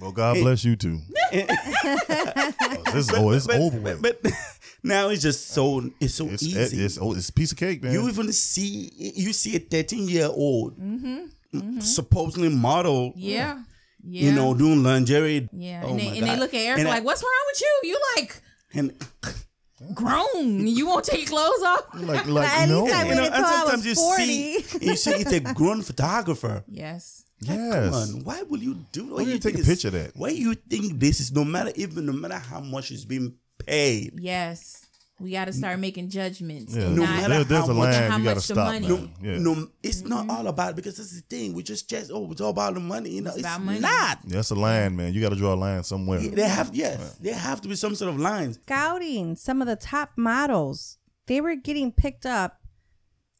[0.00, 1.00] Well, God bless you too.
[1.32, 4.00] this is, oh, it's over with.
[4.00, 4.20] But
[4.84, 6.84] now it's just so it's so It's, easy.
[6.84, 7.92] it's, oh, it's a piece of cake, man.
[7.92, 11.80] You even see you see a 13 year old Mm-hmm.
[11.80, 13.60] supposedly model, Yeah.
[14.04, 14.26] Yeah.
[14.30, 15.48] you know, doing lingerie.
[15.52, 15.82] Yeah.
[15.84, 17.80] Oh and, they, and they look at Eric And I- like, "What's wrong with you?
[17.90, 18.42] You like
[18.74, 20.66] and grown?
[20.66, 22.86] You won't take your clothes off?" like, like no.
[22.86, 26.62] you know, and sometimes you see you see it's a grown photographer.
[26.68, 27.24] Yes.
[27.40, 27.84] Yes.
[27.90, 29.14] Come on, why will you do?
[29.14, 30.12] Why do you take think a picture of that?
[30.16, 34.18] Why you think this is no matter even no matter how much is being paid?
[34.18, 34.84] Yes.
[35.20, 35.80] We got to start mm.
[35.80, 36.76] making judgments.
[36.76, 36.90] Yeah.
[36.90, 38.54] No not- matter There- there's how a much- line how you got to much the
[38.54, 38.66] stop.
[38.72, 39.10] money- man.
[39.20, 39.38] Yeah.
[39.38, 41.54] No, it's not all about it because that's the thing.
[41.54, 43.10] We just just oh, it's all about the money.
[43.10, 43.80] You know, it's, about money.
[43.80, 44.20] not.
[44.24, 45.12] That's a line, man.
[45.12, 46.20] You got to draw a line somewhere.
[46.20, 48.60] They have yes, there have to be some sort of lines.
[48.62, 52.60] Scouting, some of the top models, they were getting picked up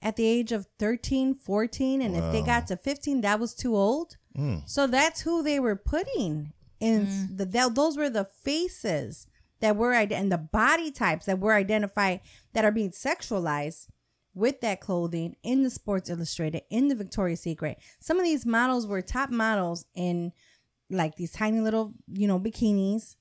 [0.03, 2.03] at the age of 13, 14.
[2.03, 4.17] And if they got to 15, that was too old.
[4.37, 4.59] Hmm.
[4.67, 7.37] So that's who they were putting in hmm.
[7.37, 9.27] the that, those were the faces
[9.61, 12.21] that were and the body types that were identified
[12.53, 13.89] that are being sexualized
[14.35, 17.79] with that clothing in the Sports Illustrated, in the Victoria's Secret.
[17.99, 20.33] Some of these models were top models in
[20.91, 23.17] like these tiny little, you know, bikinis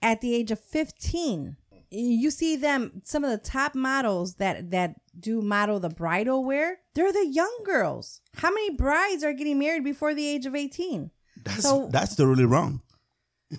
[0.00, 1.56] at the age of 15
[1.94, 6.78] you see them some of the top models that that do model the bridal wear
[6.94, 8.20] they're the young girls.
[8.36, 11.10] How many brides are getting married before the age of 18
[11.44, 12.82] That's So- that's totally wrong.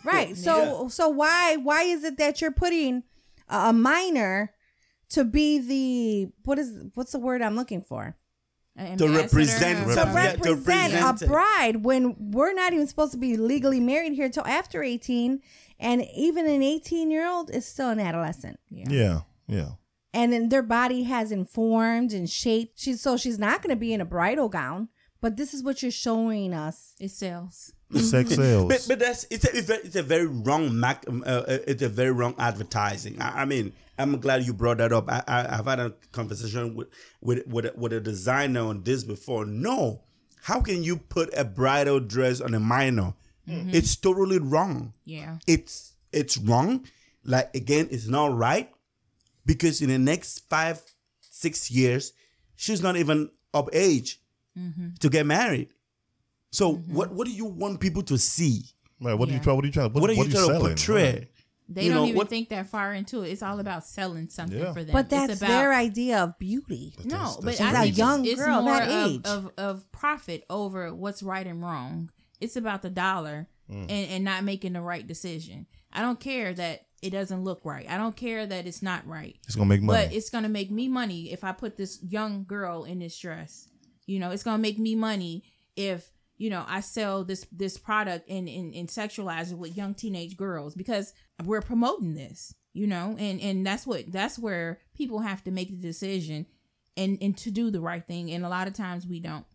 [0.04, 0.36] right.
[0.38, 3.04] So so why why is it that you're putting
[3.50, 4.52] a a minor
[5.10, 8.04] to be the what is what's the word i'm looking for?
[8.04, 8.14] An
[8.78, 12.88] To ambassador represent to some- yeah, to represent represent a bride when we're not even
[12.88, 15.40] supposed to be legally married here till after 18
[15.80, 18.86] and even an 18 year old is still an adolescent Yeah.
[18.90, 19.20] Yeah.
[19.48, 19.70] yeah.
[20.14, 22.80] and then their body has informed and shaped.
[22.80, 24.90] She's so she's not going to be in a bridal gown,
[25.22, 26.96] but this is what you're showing us.
[27.00, 27.72] It sells.
[27.96, 28.68] Sex sales.
[28.68, 32.12] But but that's it's a, it's a, very wrong mac, uh, uh, it's a very
[32.12, 33.22] wrong advertising.
[33.22, 35.10] I, I mean, I'm glad you brought that up.
[35.10, 36.88] I, I I've had a conversation with
[37.22, 39.46] with with a, with a designer on this before.
[39.46, 40.02] No,
[40.44, 43.14] how can you put a bridal dress on a minor?
[43.48, 43.70] Mm-hmm.
[43.74, 44.94] It's totally wrong.
[45.06, 45.38] Yeah.
[45.48, 46.86] It's it's wrong.
[47.24, 48.70] Like again, it's not right
[49.46, 50.82] because in the next five
[51.22, 52.14] six years,
[52.56, 54.20] she's not even of age
[54.58, 54.90] mm-hmm.
[55.00, 55.70] to get married.
[56.52, 56.94] So mm-hmm.
[56.94, 58.64] what what do you want people to see?
[59.02, 59.14] Right.
[59.14, 59.44] What are you Yeah.
[59.44, 59.56] trying?
[59.56, 59.94] What are you trying?
[59.94, 61.14] What, What are you trying to portray?
[61.14, 61.32] Right.
[61.68, 63.30] They You don't know, even what- think that far into it.
[63.32, 64.74] It's all about selling something Yeah.
[64.74, 64.94] for them.
[64.94, 66.94] But It's that's about, their idea of beauty.
[67.04, 69.26] No, That's- but that's I a think young it's, it's girl more that age.
[69.26, 72.12] Of, of profit over what's right and wrong.
[72.40, 73.82] It's about the dollar mm.
[73.82, 75.66] and, and not making the right decision.
[75.92, 77.90] I don't care that it doesn't look right.
[77.90, 79.38] I don't care that it's not right.
[79.46, 80.06] It's gonna make money.
[80.06, 83.70] But it's gonna make me money if I put this young girl in this dress.
[84.06, 85.44] You know, it's gonna make me money
[85.76, 89.94] if you know I sell this this product and and, and sexualize it with young
[89.94, 92.54] teenage girls because we're promoting this.
[92.74, 96.46] You know, and and that's what that's where people have to make the decision
[96.98, 98.30] and and to do the right thing.
[98.32, 99.46] And a lot of times we don't.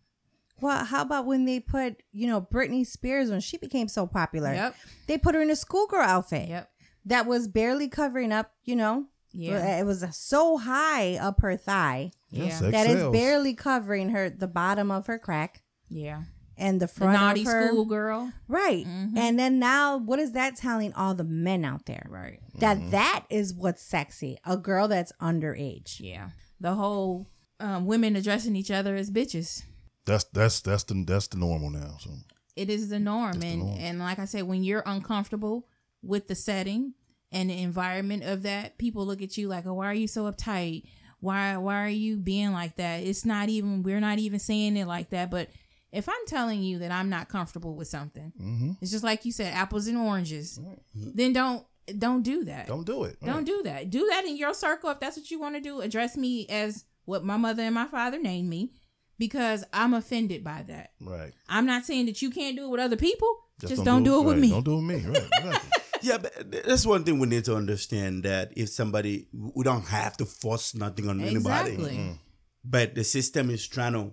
[0.59, 4.51] Well, how about when they put, you know, Britney Spears when she became so popular?
[4.53, 4.75] Yep.
[5.07, 6.71] They put her in a schoolgirl outfit Yep.
[7.05, 9.05] that was barely covering up, you know.
[9.33, 9.79] Yeah.
[9.79, 12.71] It was so high up her thigh Yeah, Yeah.
[12.71, 13.13] that it's sells.
[13.13, 16.23] barely covering her the bottom of her crack Yeah.
[16.57, 17.67] And the The front naughty of her.
[17.67, 18.31] schoolgirl.
[18.47, 18.85] Right.
[18.85, 19.17] Mhm.
[19.17, 22.05] And then now what is that telling all the men out there?
[22.09, 22.39] Right.
[22.59, 24.37] That that is what's sexy.
[24.45, 25.99] A girl that's underage.
[25.99, 26.29] Yeah.
[26.59, 27.27] The whole
[27.59, 29.63] um, women addressing each other as bitches.
[30.05, 31.97] That's that's that's the that's the normal now.
[31.99, 32.09] So
[32.55, 33.77] it is the norm It's the and norm.
[33.79, 35.67] and like i said when you're uncomfortable
[36.03, 36.93] with the setting
[37.31, 40.29] and the environment of that people look at you like oh why are you so
[40.29, 40.83] uptight
[41.21, 44.85] why why are you being like that it's not even we're not even saying it
[44.85, 45.49] like that but
[45.91, 48.77] if i'm telling you that i'm not comfortable with something mhm.
[48.81, 50.59] it's just like you said apples and oranges
[50.93, 51.65] then don't
[51.97, 53.17] don't do that don't do it.
[53.21, 53.89] don't do that.
[53.89, 55.81] Do that in your circle if that's what you want to do.
[55.81, 58.71] Address me as what my mother and my father named me
[59.17, 60.91] because I'm offended by that.
[60.99, 61.33] Right.
[61.49, 63.27] I'm not saying that you can't do it with other people.
[63.59, 64.49] Just, don't don't, do it with right, me.
[64.49, 65.19] Don't do it with me.
[65.19, 65.61] Right.
[66.01, 66.09] Exactly.
[66.09, 70.17] Yeah, but that's one thing we need to understand that if somebody, we don't have
[70.17, 71.73] to force nothing on anybody.
[71.73, 72.19] Exactly.
[72.65, 74.11] But the system is trying to,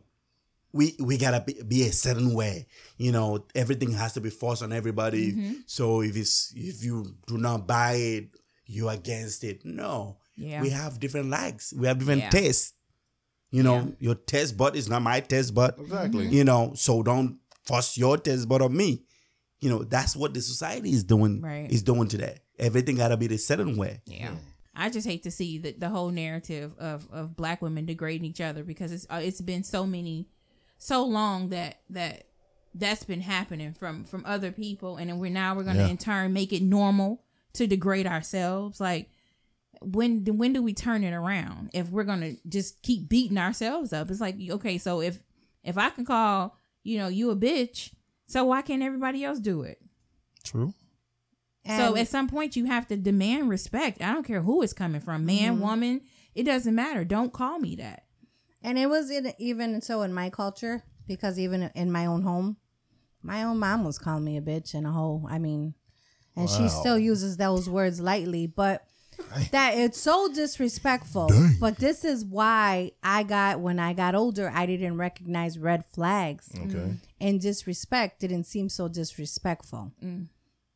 [0.72, 2.66] we we gotta be, be a certain way.
[2.96, 5.32] You know, everything has to be forced on everybody.
[5.32, 5.52] Mm-hmm.
[5.66, 8.28] So if it's if you do not buy it,
[8.66, 9.64] you're against it.
[9.64, 10.60] No, Yeah.
[10.62, 11.72] we have different likes.
[11.72, 12.30] We have different Yeah.
[12.30, 12.74] tastes.
[13.50, 13.90] You know, Yeah.
[14.00, 15.74] your taste bud is not my taste bud.
[15.80, 16.24] Exactly.
[16.26, 16.34] Mm-hmm.
[16.34, 19.04] You know, so don't force your taste bud on me.
[19.60, 21.40] You know, that's what the society is doing.
[21.40, 21.70] Right.
[21.72, 22.40] Is doing today.
[22.58, 24.02] Everything gotta be the certain way.
[24.04, 24.34] Yeah.
[24.80, 28.40] I just hate to see the, the whole narrative of, of black women degrading each
[28.40, 30.28] other because it's uh, it's been so many
[30.78, 32.24] so long that that
[32.74, 35.88] that's been happening from from other people and then we're now we're going to Yeah.
[35.88, 39.10] in turn make it normal to degrade ourselves like
[39.80, 43.92] when when do we turn it around if we're going to just keep beating ourselves
[43.92, 45.22] up it's like okay so if
[45.64, 47.92] if I can call you know you a bitch
[48.26, 49.78] so why can't everybody else do it
[50.44, 50.74] True.
[51.66, 54.00] so And- at some point you have to demand respect.
[54.02, 55.62] I don't care who it's coming from, man, Mm-hmm.
[55.62, 56.00] woman,
[56.34, 57.04] it doesn't matter.
[57.04, 58.04] Don't call me that.
[58.62, 62.56] And it was in, even so in my culture because even in my own home,
[63.22, 65.26] my own mom was calling me a bitch and a hoe.
[65.28, 65.74] I mean,
[66.36, 68.84] and she still uses those words lightly, but
[69.50, 71.30] that it's so disrespectful.
[71.60, 76.50] But this is why I got when I got older, I didn't recognize red flags
[76.54, 76.66] Okay.
[76.78, 76.98] Mm.
[77.20, 79.92] and disrespect didn't seem so disrespectful.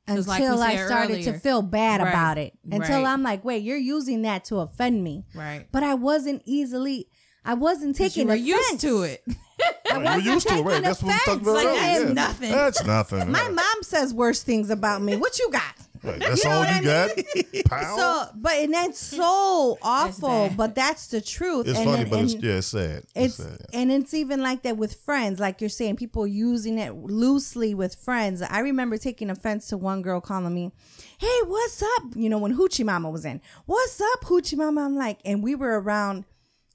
[0.08, 2.58] Just like Until we I said started to feel bad Right, about it.
[2.64, 3.12] Until right.
[3.12, 5.24] I'm like, wait, you're using that to offend me.
[5.32, 5.68] Right.
[5.70, 7.06] But I wasn't easily
[7.44, 8.48] I wasn't You taking were offense.
[8.48, 9.24] used to it.
[9.28, 10.82] I Right, wasn't You're used to it, taking right?
[10.82, 11.42] That's what we talked offense.
[11.42, 11.80] about Like, earlier.
[11.82, 12.12] that's yeah.
[12.12, 12.50] nothing.
[12.52, 13.30] That's nothing.
[13.32, 15.16] My mom says worse things about me.
[15.16, 15.74] What you got?
[16.04, 17.96] Right, That's You know all you I got.
[17.96, 20.48] So, but and that's so awful.
[20.48, 20.56] bad.
[20.56, 21.68] but that's the truth.
[21.68, 23.04] it's and, funny, and- but it's and yeah, it's sad.
[23.14, 23.58] it's sad.
[23.72, 23.78] yeah.
[23.80, 25.38] and it's even like that with friends.
[25.38, 28.42] Like you're saying, people using it loosely with friends.
[28.42, 30.72] I remember taking offense to one girl calling me,
[31.18, 33.40] "Hey, what's up?" You know when Hoochie Mama was in.
[33.66, 34.84] What's up, Hoochie Mama?
[34.84, 36.24] I'm like, and we were around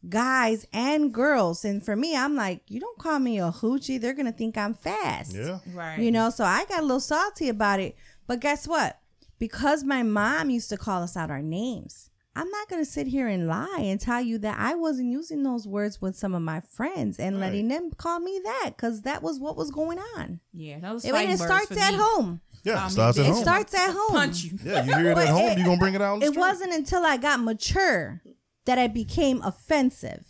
[0.07, 3.99] guys and girls, and for me, I'm like, you don't call me a hoochie.
[3.99, 5.33] They're gonna think I'm fast.
[5.35, 5.59] Yeah.
[5.73, 5.99] Right.
[5.99, 7.95] You know, so I got a little salty about it.
[8.25, 8.99] But guess what?
[9.39, 13.07] Because my mom used to call us out our names, I'm not going to sit
[13.07, 16.41] here and lie and tell you that I wasn't using those words with some of
[16.43, 20.39] my friends and letting them call me that because that was what was going on.
[20.53, 21.99] Yeah, that was I mean, it starts at me.
[21.99, 22.41] home.
[22.63, 22.75] Yeah.
[22.77, 23.25] Call It starts at.
[23.25, 23.41] It home.
[23.41, 24.09] starts at home.
[24.11, 24.59] Punch you.
[24.63, 25.49] Yeah, you hear it at home.
[25.51, 26.21] it- You gonna bring it out?
[26.21, 26.39] It street?
[26.39, 28.21] wasn't until I got mature
[28.67, 30.25] that I became offensive.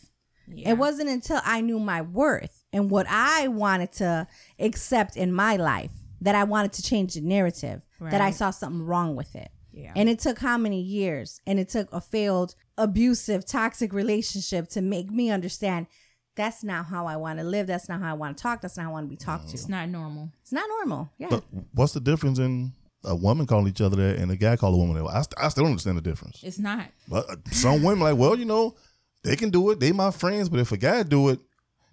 [0.47, 0.69] Yeah.
[0.69, 4.27] It wasn't until I knew my worth and what I wanted to
[4.59, 8.83] accept in my life that I wanted to change the narrative, that I saw something
[8.83, 9.49] wrong with it.
[9.73, 9.91] Yeah.
[9.95, 11.41] And it took how many years?
[11.45, 15.87] And it took a failed, abusive, toxic relationship to make me understand
[16.35, 17.67] that's not how I want to live.
[17.67, 18.61] That's not how I want to talk.
[18.61, 19.53] That's not how I want to be talked to.
[19.55, 20.31] It's not normal.
[20.41, 21.11] It's not normal.
[21.17, 21.27] Yeah.
[21.29, 22.73] But what's the difference in
[23.07, 25.09] a woman calling each other that and a guy calling a woman that?
[25.09, 26.43] I, st- I still don't understand the difference.
[26.43, 26.85] It's not.
[27.07, 28.75] But uh, some women like, well, you know,
[29.23, 29.79] they can do it.
[29.79, 30.49] They my friends.
[30.49, 31.39] But if a guy do it,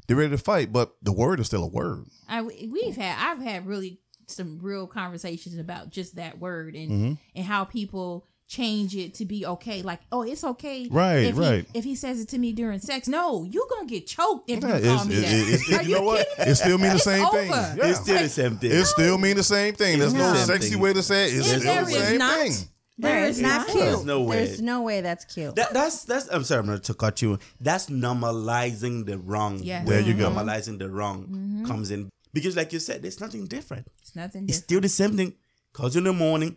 [0.06, 0.72] they're ready to fight.
[0.72, 2.04] But the word is still a word.
[2.28, 7.12] I we've had I've had really some real conversations about just that word and Mm-hmm.
[7.36, 9.82] and how people change it to be okay.
[9.82, 10.86] Like, oh, it's okay.
[10.90, 11.66] Right, if right.
[11.72, 14.62] He, if he says it to me during sex, no, you gonna get choked if
[14.62, 15.32] Yeah, you call it's, me it, that.
[15.32, 16.28] it, it's- Are you know what?
[16.36, 16.52] kidding?
[16.52, 17.50] It still mean the It's same thing.
[17.50, 17.76] Yeah.
[17.86, 18.70] It's still the same thing.
[18.72, 19.98] It still mean the same thing.
[19.98, 20.80] There's no It's the same sexy thing.
[20.80, 21.34] way to say it.
[21.38, 22.52] It's If still the same not, thing.
[22.98, 23.66] there it's is not not.
[23.68, 23.78] cute.
[23.84, 24.36] There's no way.
[24.44, 25.56] There's no way that's cute.
[25.56, 26.28] That, that's that's.
[26.28, 27.38] I'm sorry, I'm not to cut you.
[27.60, 29.60] That's normalizing the wrong.
[29.62, 29.88] Yes.
[29.88, 30.30] There you go.
[30.30, 31.66] Normalizing the wrong mm-hmm.
[31.66, 33.86] comes in because, like you said, there's nothing different.
[34.02, 35.34] It's nothing It's still the same thing.
[35.72, 36.56] Cause in the morning,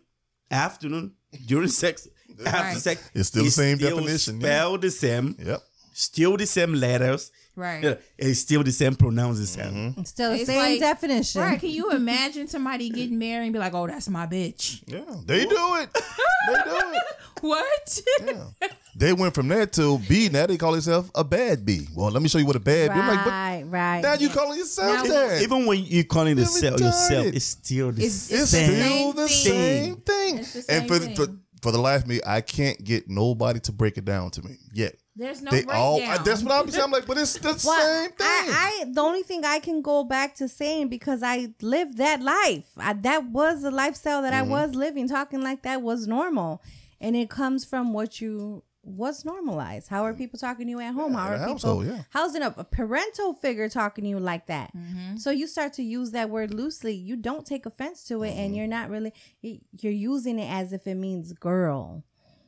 [0.52, 1.14] afternoon,
[1.46, 2.08] during sex,
[2.46, 2.78] after Right.
[2.78, 4.78] sex, It's still the same definition, yeah.
[4.80, 5.36] The same.
[5.40, 5.62] Yep.
[5.94, 7.32] Still the same letters.
[7.58, 7.84] Right.
[7.84, 9.50] Yeah, it's still the same pronouns.
[9.50, 9.66] Same.
[9.66, 10.02] Mm-hmm.
[10.02, 11.42] It's still the It's same like- definition.
[11.42, 11.60] Right?
[11.60, 14.84] Can you imagine somebody getting married and be like, "Oh, that's my bitch"?
[14.86, 15.02] Yeah.
[15.26, 15.92] They do it.
[15.94, 17.04] they do it.
[17.42, 18.02] What?
[18.26, 18.70] Yeah.
[18.96, 20.28] They went from that to B.
[20.30, 21.88] Now they call themselves a bad B.
[21.96, 23.00] Well, let me show you what a bad B.
[23.00, 24.02] I'm like, but right, right.
[24.02, 25.42] now you calling yourself Now- that.
[25.44, 28.72] Even when you calling You're yourself yourself, it's still the It's- It's same.
[28.82, 30.38] still the same thing.
[30.40, 31.40] It's the and for, same for thing.
[31.62, 34.58] For the life of me, I can't get nobody to break it down to me
[34.74, 34.96] yet.
[35.16, 35.98] There's no they all.
[35.98, 36.24] breakdown.
[36.24, 36.84] That's what I'm saying.
[36.84, 38.28] I'm like, but it's the Well, same thing.
[38.28, 42.22] I, I the only thing I can go back to saying because I lived that
[42.22, 42.66] life.
[42.78, 44.54] I, that was the lifestyle that Mm-hmm.
[44.54, 45.08] I was living.
[45.08, 46.62] Talking like that was normal,
[47.02, 49.90] and it comes from what you what's normalized.
[49.90, 51.14] How are people talking to you at home?
[51.14, 51.52] Yeah, How are people?
[51.54, 52.04] household, yeah.
[52.10, 54.76] How's it a, a parental figure talking to you like that?
[54.76, 55.18] Mm-hmm.
[55.18, 56.94] So you start to use that word loosely.
[56.94, 58.40] You don't take offense to it, Mm-hmm.
[58.40, 62.04] and you're not really you're using it as if it means girl.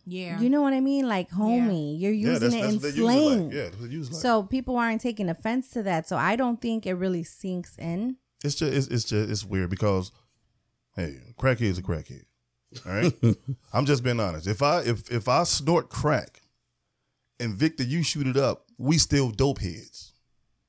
[0.06, 0.40] Yeah.
[0.40, 1.08] You know what I mean?
[1.08, 2.00] Like homie.
[2.00, 3.44] You're yeah, using that's, it that's in it slang.
[3.46, 3.54] like.
[3.54, 4.22] Yeah, that's what they use it like.
[4.22, 6.08] So people aren't taking offense to that.
[6.08, 8.18] So I don't think it really sinks in.
[8.44, 10.12] it's just it's, it's just it's weird because
[10.96, 12.24] hey, crackhead's a crackhead.
[12.86, 13.14] All right,
[13.74, 14.48] I'm just being honest.
[14.48, 16.42] If I if if I snort crack,
[17.40, 20.14] and Victor, you shoot it up, we still dope heads.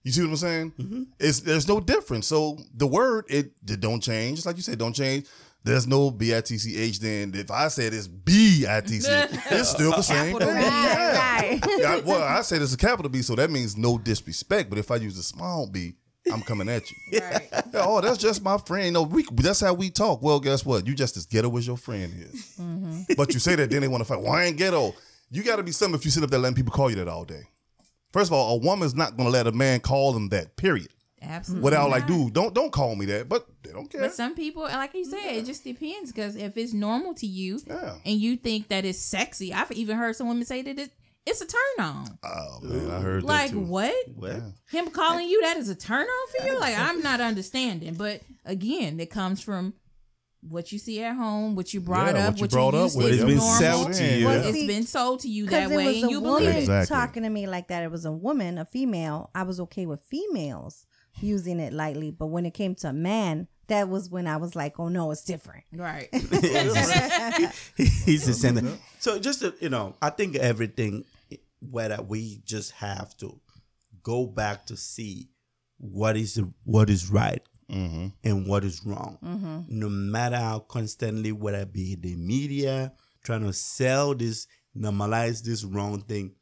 [0.03, 0.73] You see what I'm saying?
[0.79, 1.03] Mm-hmm.
[1.19, 2.27] It's there's no difference.
[2.27, 4.39] So the word it, it don't change.
[4.39, 5.27] Just like you said, don't change.
[5.63, 7.01] There's no B I T C H.
[7.01, 10.49] Then if I said it's B I T C, it's still the same thing.
[10.49, 11.19] Yeah.
[11.19, 11.61] Right.
[11.79, 14.71] Yeah, well, I said it's a capital B, so that means no disrespect.
[14.71, 15.97] But if I use a small B,
[16.33, 16.97] I'm coming at you.
[17.21, 17.49] Right.
[17.53, 18.95] Yeah, oh, that's just my friend.
[18.95, 20.23] No, we, that's how we talk.
[20.23, 20.87] Well, guess what?
[20.87, 22.55] You just as ghetto as your friend is.
[22.61, 23.15] Mm-hmm.
[23.17, 24.21] But you say that, then they want to fight.
[24.21, 24.95] Well, I ain't ghetto.
[25.31, 27.09] You got to be something if you sit up there letting people call you that
[27.09, 27.43] all day.
[28.13, 30.57] First of all, a woman's not going to let a man call them that.
[30.57, 30.89] Period.
[31.23, 31.65] Absolutely.
[31.65, 33.29] Without like, dude, don't don't call me that.
[33.29, 34.01] But they don't care.
[34.01, 36.11] But some people, like you said, it just depends.
[36.13, 37.97] Because if it's normal to you, Yeah.
[38.05, 40.91] and you think that it's sexy, I've even heard some women say that it,
[41.27, 42.19] it's a turn on.
[42.25, 43.61] oh man, I heard Like that too.
[43.61, 43.95] what?
[44.17, 44.41] What?
[44.71, 46.59] Him calling you that is a turn on for you?
[46.59, 47.95] Like I'm not understanding.
[47.95, 49.75] But again, it comes from
[50.49, 52.79] what you see at home, what you brought Yeah, up, what you what brought you
[52.81, 53.07] up used with.
[53.07, 53.61] to It's is been normal.
[53.85, 54.25] sold to you.
[54.27, 54.49] Well, Yeah.
[54.49, 56.55] It's see, been sold to you Because that it way, was and you woman believe
[56.57, 56.59] it.
[56.61, 56.97] Exactly.
[56.97, 57.83] talking to me like that.
[57.83, 59.31] It was a woman, a female.
[59.35, 60.87] I was okay with females
[61.21, 64.55] using it lightly, but when it came to a man, that was when I was
[64.55, 66.09] like, "Oh no, it's different." Right.
[66.13, 66.27] He's
[68.27, 68.79] the same.
[68.99, 71.05] So just to, you know, I think everything
[71.61, 73.41] whether we just have to
[74.03, 75.29] go back to see
[75.79, 78.09] what is what is right mm-hmm.
[78.25, 79.19] and what is wrong.
[79.23, 79.61] Mm-hmm.
[79.69, 85.65] No matter how constantly, whether it be the media trying to sell this, normalize this
[85.65, 86.35] wrong thing,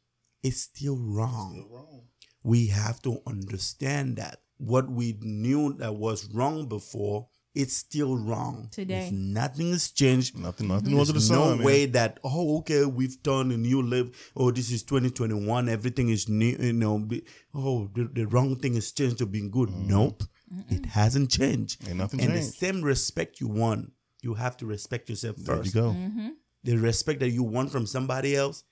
[0.43, 2.05] it's still wrong.
[2.43, 8.69] We have to understand that what we knew that was wrong before, it's still wrong
[8.71, 9.07] Today.
[9.07, 10.37] If nothing has changed.
[10.37, 11.37] Nothing, nothing under the There's sun.
[11.39, 11.65] no man.
[11.65, 16.29] way that oh okay we've done a new live oh this is 2021 everything is
[16.29, 19.87] new you know be- oh the, the wrong thing has changed to being good mm-hmm.
[19.89, 20.23] nope
[20.69, 23.91] it hasn't changed Ain't nothing and the same respect you want
[24.21, 25.91] you have to respect yourself There you first go.
[25.91, 26.29] Mm-hmm.
[26.63, 28.63] the respect that you want from somebody else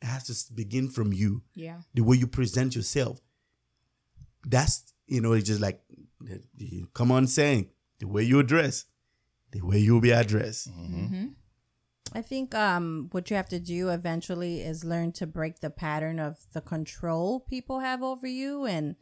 [0.00, 1.78] has to begin from you Yeah.
[1.94, 3.20] the way you present yourself
[4.46, 5.82] that's you know it's just like
[6.20, 8.86] the- the- come on saying the way you address
[9.52, 10.70] the way you'll be addressed.
[10.70, 11.04] Mm-hmm.
[11.04, 11.26] Mm-hmm.
[12.14, 16.18] I think um, what you have to do eventually is learn to break the pattern
[16.18, 18.96] of the control people have over you and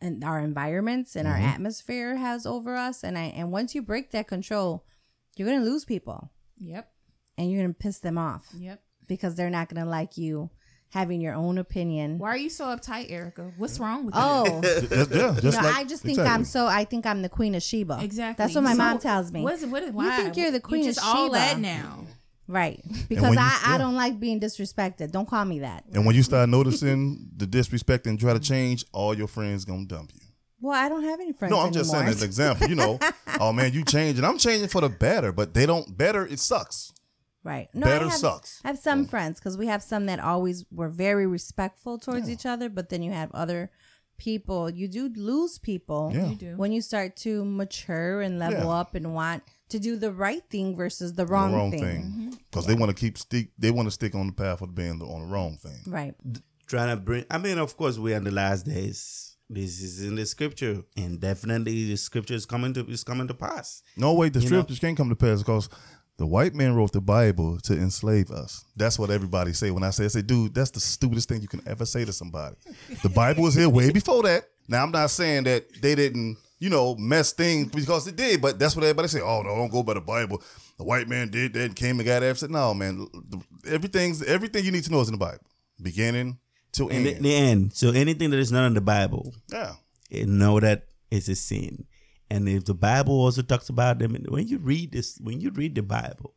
[0.00, 1.46] and our environments and our mm-hmm.
[1.46, 3.02] atmosphere has over us.
[3.02, 4.84] And I and once you break that control,
[5.36, 6.30] you're gonna lose people.
[6.60, 6.90] Yep.
[7.36, 8.48] and you're gonna piss them off.
[8.56, 8.82] Yep.
[9.06, 10.50] because they're not gonna like you
[10.90, 12.18] having your own opinion.
[12.18, 13.52] Why are you so uptight, Erica?
[13.56, 14.46] What's wrong with oh.
[14.46, 14.52] you?
[14.90, 15.06] Oh.
[15.10, 16.34] Yeah, just No, like- I just think exactly.
[16.34, 16.66] I'm so.
[16.66, 17.98] I think I'm the queen of Sheba.
[18.02, 18.42] Exactly.
[18.42, 19.42] That's what my So, mom tells me.
[19.42, 20.04] What is, what is, why?
[20.04, 21.34] You think you're the queen you of just all Sheba.
[21.34, 22.06] that now.
[22.46, 22.82] Right.
[23.08, 25.10] Because you- I, I don't like being disrespected.
[25.10, 25.84] Don't call me that.
[25.92, 29.84] And when you start noticing the disrespect and try to change, all your friends gonna
[29.86, 30.20] dump you.
[30.60, 31.52] Well, I don't have any friends.
[31.52, 32.68] No, I'm just saying as an example.
[32.68, 32.98] You know,
[33.40, 34.24] oh man, you changing.
[34.24, 36.26] I'm changing for the better, but they don't better.
[36.26, 36.92] It sucks.
[37.44, 37.68] Right.
[37.72, 38.60] No, Better I have, sucks.
[38.64, 39.10] I have some mm.
[39.10, 43.02] friends because we have some that always were very respectful towards each other, but then
[43.02, 43.70] you have other
[44.18, 44.68] people.
[44.68, 46.30] You do lose people Yeah.
[46.30, 46.56] You do.
[46.56, 48.80] when you start to mature and level Yeah.
[48.80, 51.80] up and want to do the right thing versus the wrong, the wrong thing.
[51.80, 52.02] thing.
[52.02, 52.30] Mm-hmm.
[52.50, 53.50] because they want to keep stick.
[53.58, 55.80] They want to stick on the path of being the, on the wrong thing.
[55.86, 56.14] Right.
[56.66, 57.24] trying to bring.
[57.30, 59.36] I mean, of course, we're in the last days.
[59.50, 63.34] This is in the scripture, and definitely the scripture is coming to is coming to
[63.34, 63.82] pass.
[63.96, 64.62] No, way, the You know?
[64.64, 65.70] can't come to pass because
[66.18, 68.64] the white man wrote the Bible to enslave us.
[68.76, 69.70] That's what everybody say.
[69.70, 72.12] When I say, I say, dude, that's the stupidest thing you can ever say to
[72.12, 72.56] somebody.
[73.02, 74.48] The Bible was here way before that.
[74.66, 78.58] Now, I'm not saying that they didn't, you know, mess things because it did, but
[78.58, 79.20] that's what everybody say.
[79.20, 80.42] Oh, no, don't go by the Bible.
[80.76, 82.48] The white man did that and came and got after.
[82.48, 83.06] No, man,
[83.66, 85.44] everything's everything you need to know is in the Bible,
[85.80, 86.38] beginning
[86.72, 87.06] to end.
[87.06, 89.74] the, the end, so anything that is not in the Bible, yeah,
[90.10, 91.86] know that it's a sin.
[92.30, 95.74] And if the Bible also talks about them, when you read this, when you read
[95.74, 96.34] the Bible,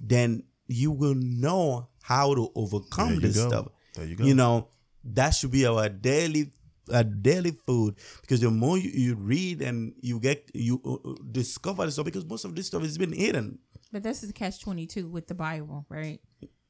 [0.00, 3.48] then you will know how to overcome this go.
[3.48, 3.68] stuff.
[3.94, 4.24] There you go.
[4.24, 4.68] You know,
[5.04, 6.52] that should be our daily
[6.92, 11.14] our daily food because the more you, you read and you get you uh, uh,
[11.30, 13.58] discover this stuff because most of this stuff has been hidden.
[13.92, 16.20] But this is catch twenty two with the Bible, right?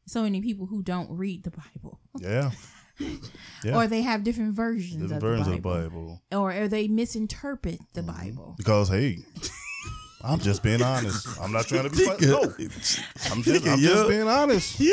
[0.07, 2.51] So many people who don't read the Bible, yeah.
[3.64, 3.76] Yeah.
[3.76, 6.86] or they have different versions Different of, versions the of the Bible, or or they
[6.88, 8.11] misinterpret the Mm-hmm.
[8.30, 8.55] Bible.
[8.57, 9.18] Because hey,
[10.22, 11.26] I'm just being honest.
[11.40, 12.26] I'm not trying to be funny.
[12.26, 12.42] No,
[13.32, 14.80] I'm just I'm just being honest.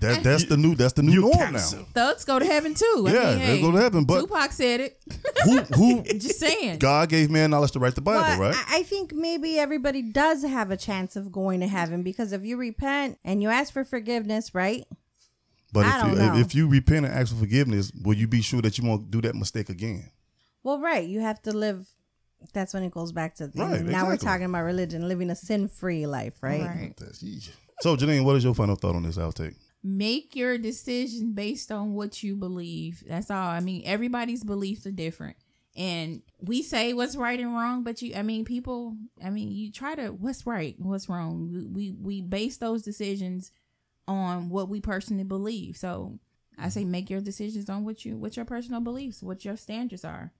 [0.00, 1.58] That that's the new that's the new norm now.
[1.94, 3.06] Thugs go to heaven too.
[3.08, 5.00] I Yeah, mean, they go to heaven, but- Tupac said it.
[5.44, 6.80] Who who Just saying.
[6.80, 8.54] God gave man knowledge to write the Bible, Well, right?
[8.68, 12.44] I, I think maybe everybody does have a chance of going to heaven because if
[12.44, 14.84] you repent and you ask for forgiveness, right?
[15.72, 16.40] But I if you don't know.
[16.40, 19.20] if you repent and ask for forgiveness, will you be sure that you won't do
[19.22, 20.10] that mistake again?
[20.62, 21.06] Well, right.
[21.06, 21.88] You have to live.
[22.52, 25.68] That's when it goes back to Right, now we're talking about religion, living a sin
[25.68, 26.62] free life, right?
[26.62, 26.94] Right.
[27.80, 29.54] So Janine, what is your final thought on this outtake?
[29.82, 33.04] Make your decision based on what you believe.
[33.06, 33.48] That's all.
[33.48, 35.36] I mean, everybody's beliefs are different.
[35.76, 39.70] And we say what's right and wrong, but you I mean people I mean you
[39.70, 41.50] try to what's right, what's wrong.
[41.52, 43.52] We we, we base those decisions
[44.08, 45.76] on what we personally believe.
[45.76, 46.18] So
[46.58, 46.90] I say mm-hmm.
[46.90, 50.32] make your decisions on what you what your personal beliefs, what your standards are.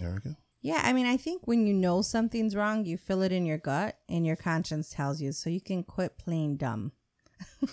[0.00, 0.36] Erica?
[0.60, 3.58] Yeah, I mean, I think when you know something's wrong, you feel it in your
[3.58, 6.92] gut and your conscience tells you, so you can quit playing dumb.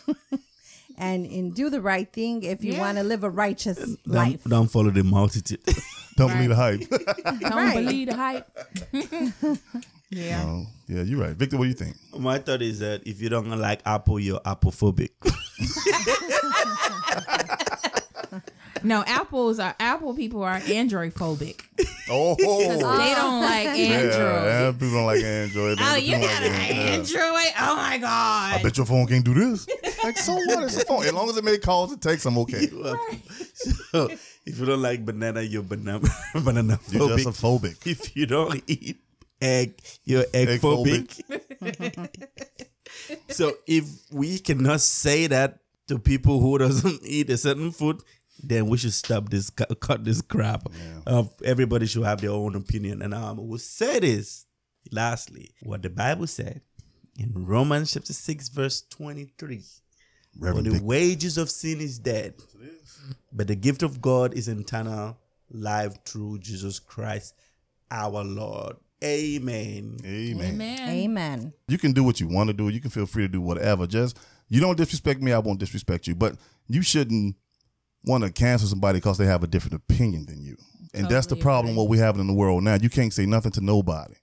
[0.97, 2.79] and and do the right thing if you Yeah.
[2.79, 4.43] want to live a righteous Don't, life.
[4.43, 5.61] don't follow the multitude.
[6.15, 6.79] Don't believe the hype.
[7.41, 7.75] Don't Right.
[7.75, 8.47] believe the hype.
[10.09, 10.43] Yeah.
[10.45, 11.35] Oh, yeah, you're right.
[11.35, 11.95] Victor, what do you think?
[12.17, 15.09] My thought is that if you don't like Apple, you're Applephobic.
[18.83, 21.59] No, apples are Apple people are Android phobic.
[22.07, 24.13] Oh, They don't like Android.
[24.45, 25.77] Yeah, people don't like Android.
[25.81, 26.75] Oh, They you don't got like an it.
[26.75, 26.81] Yeah.
[26.93, 27.53] Android?
[27.59, 28.53] Oh my god!
[28.53, 29.67] I bet your phone can't do this.
[30.03, 30.65] Like, so what?
[30.65, 31.03] It's a phone.
[31.03, 32.67] As long as it makes calls and texts, I'm okay.
[33.91, 34.07] so
[34.45, 37.87] if you don't like banana, you're banana banana You're just a phobic.
[37.87, 38.99] if you don't eat
[39.45, 41.21] egg, you're egg, phobic.
[43.29, 48.01] so if we cannot say that to people who doesn't eat a certain food,
[48.43, 50.67] then we should stop this cut this crap.
[51.05, 53.01] Of everybody should have their own opinion.
[53.01, 54.45] And um, we'll say this
[54.91, 56.61] lastly, what the Bible said
[57.17, 59.63] in Romans chapter six verse twenty three.
[60.37, 62.33] For the Vic- wages of sin is death,
[63.31, 65.17] but the gift of God is eternal
[65.49, 67.33] life through Jesus Christ
[67.89, 68.75] our Lord.
[69.03, 69.97] Amen.
[70.05, 70.53] Amen.
[70.53, 70.89] Amen.
[70.89, 71.53] Amen.
[71.67, 72.69] You can do what you want to do.
[72.69, 73.85] You can feel free to do whatever.
[73.87, 74.17] Just
[74.47, 76.15] you don't disrespect me, I won't disrespect you.
[76.15, 76.35] But
[76.67, 77.35] you shouldn't
[78.05, 80.55] want to cancel somebody because they have a different opinion than you.
[80.93, 81.83] And that's the problem agree.
[81.83, 82.77] what we have in the world now.
[82.81, 84.15] You can't say nothing to nobody.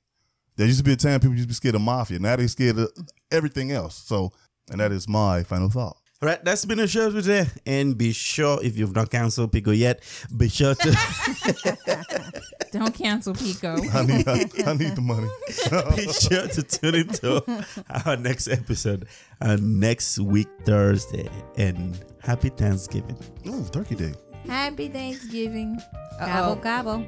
[0.57, 2.19] There used to be a time people used to be scared of mafia.
[2.19, 2.91] Now they're scared of
[3.31, 3.97] everything else.
[3.97, 4.33] So,
[4.71, 5.97] and that is my final thought.
[6.23, 7.49] All right, that's been a show today.
[7.67, 10.05] And be sure, if you've not canceled Pico yet,
[10.37, 10.97] be sure to
[12.71, 13.77] Don't cancel Pico.
[13.93, 15.29] I need, I, I need the money.
[15.97, 17.65] be sure to tune into
[18.07, 19.09] our next episode
[19.41, 21.29] uh, next week Thursday.
[21.57, 23.19] And happy Thanksgiving.
[23.49, 24.15] Ooh, Turkey Day.
[24.47, 25.77] Happy Thanksgiving.
[26.21, 26.55] Gobble Uh-oh.
[26.63, 27.07] gobble.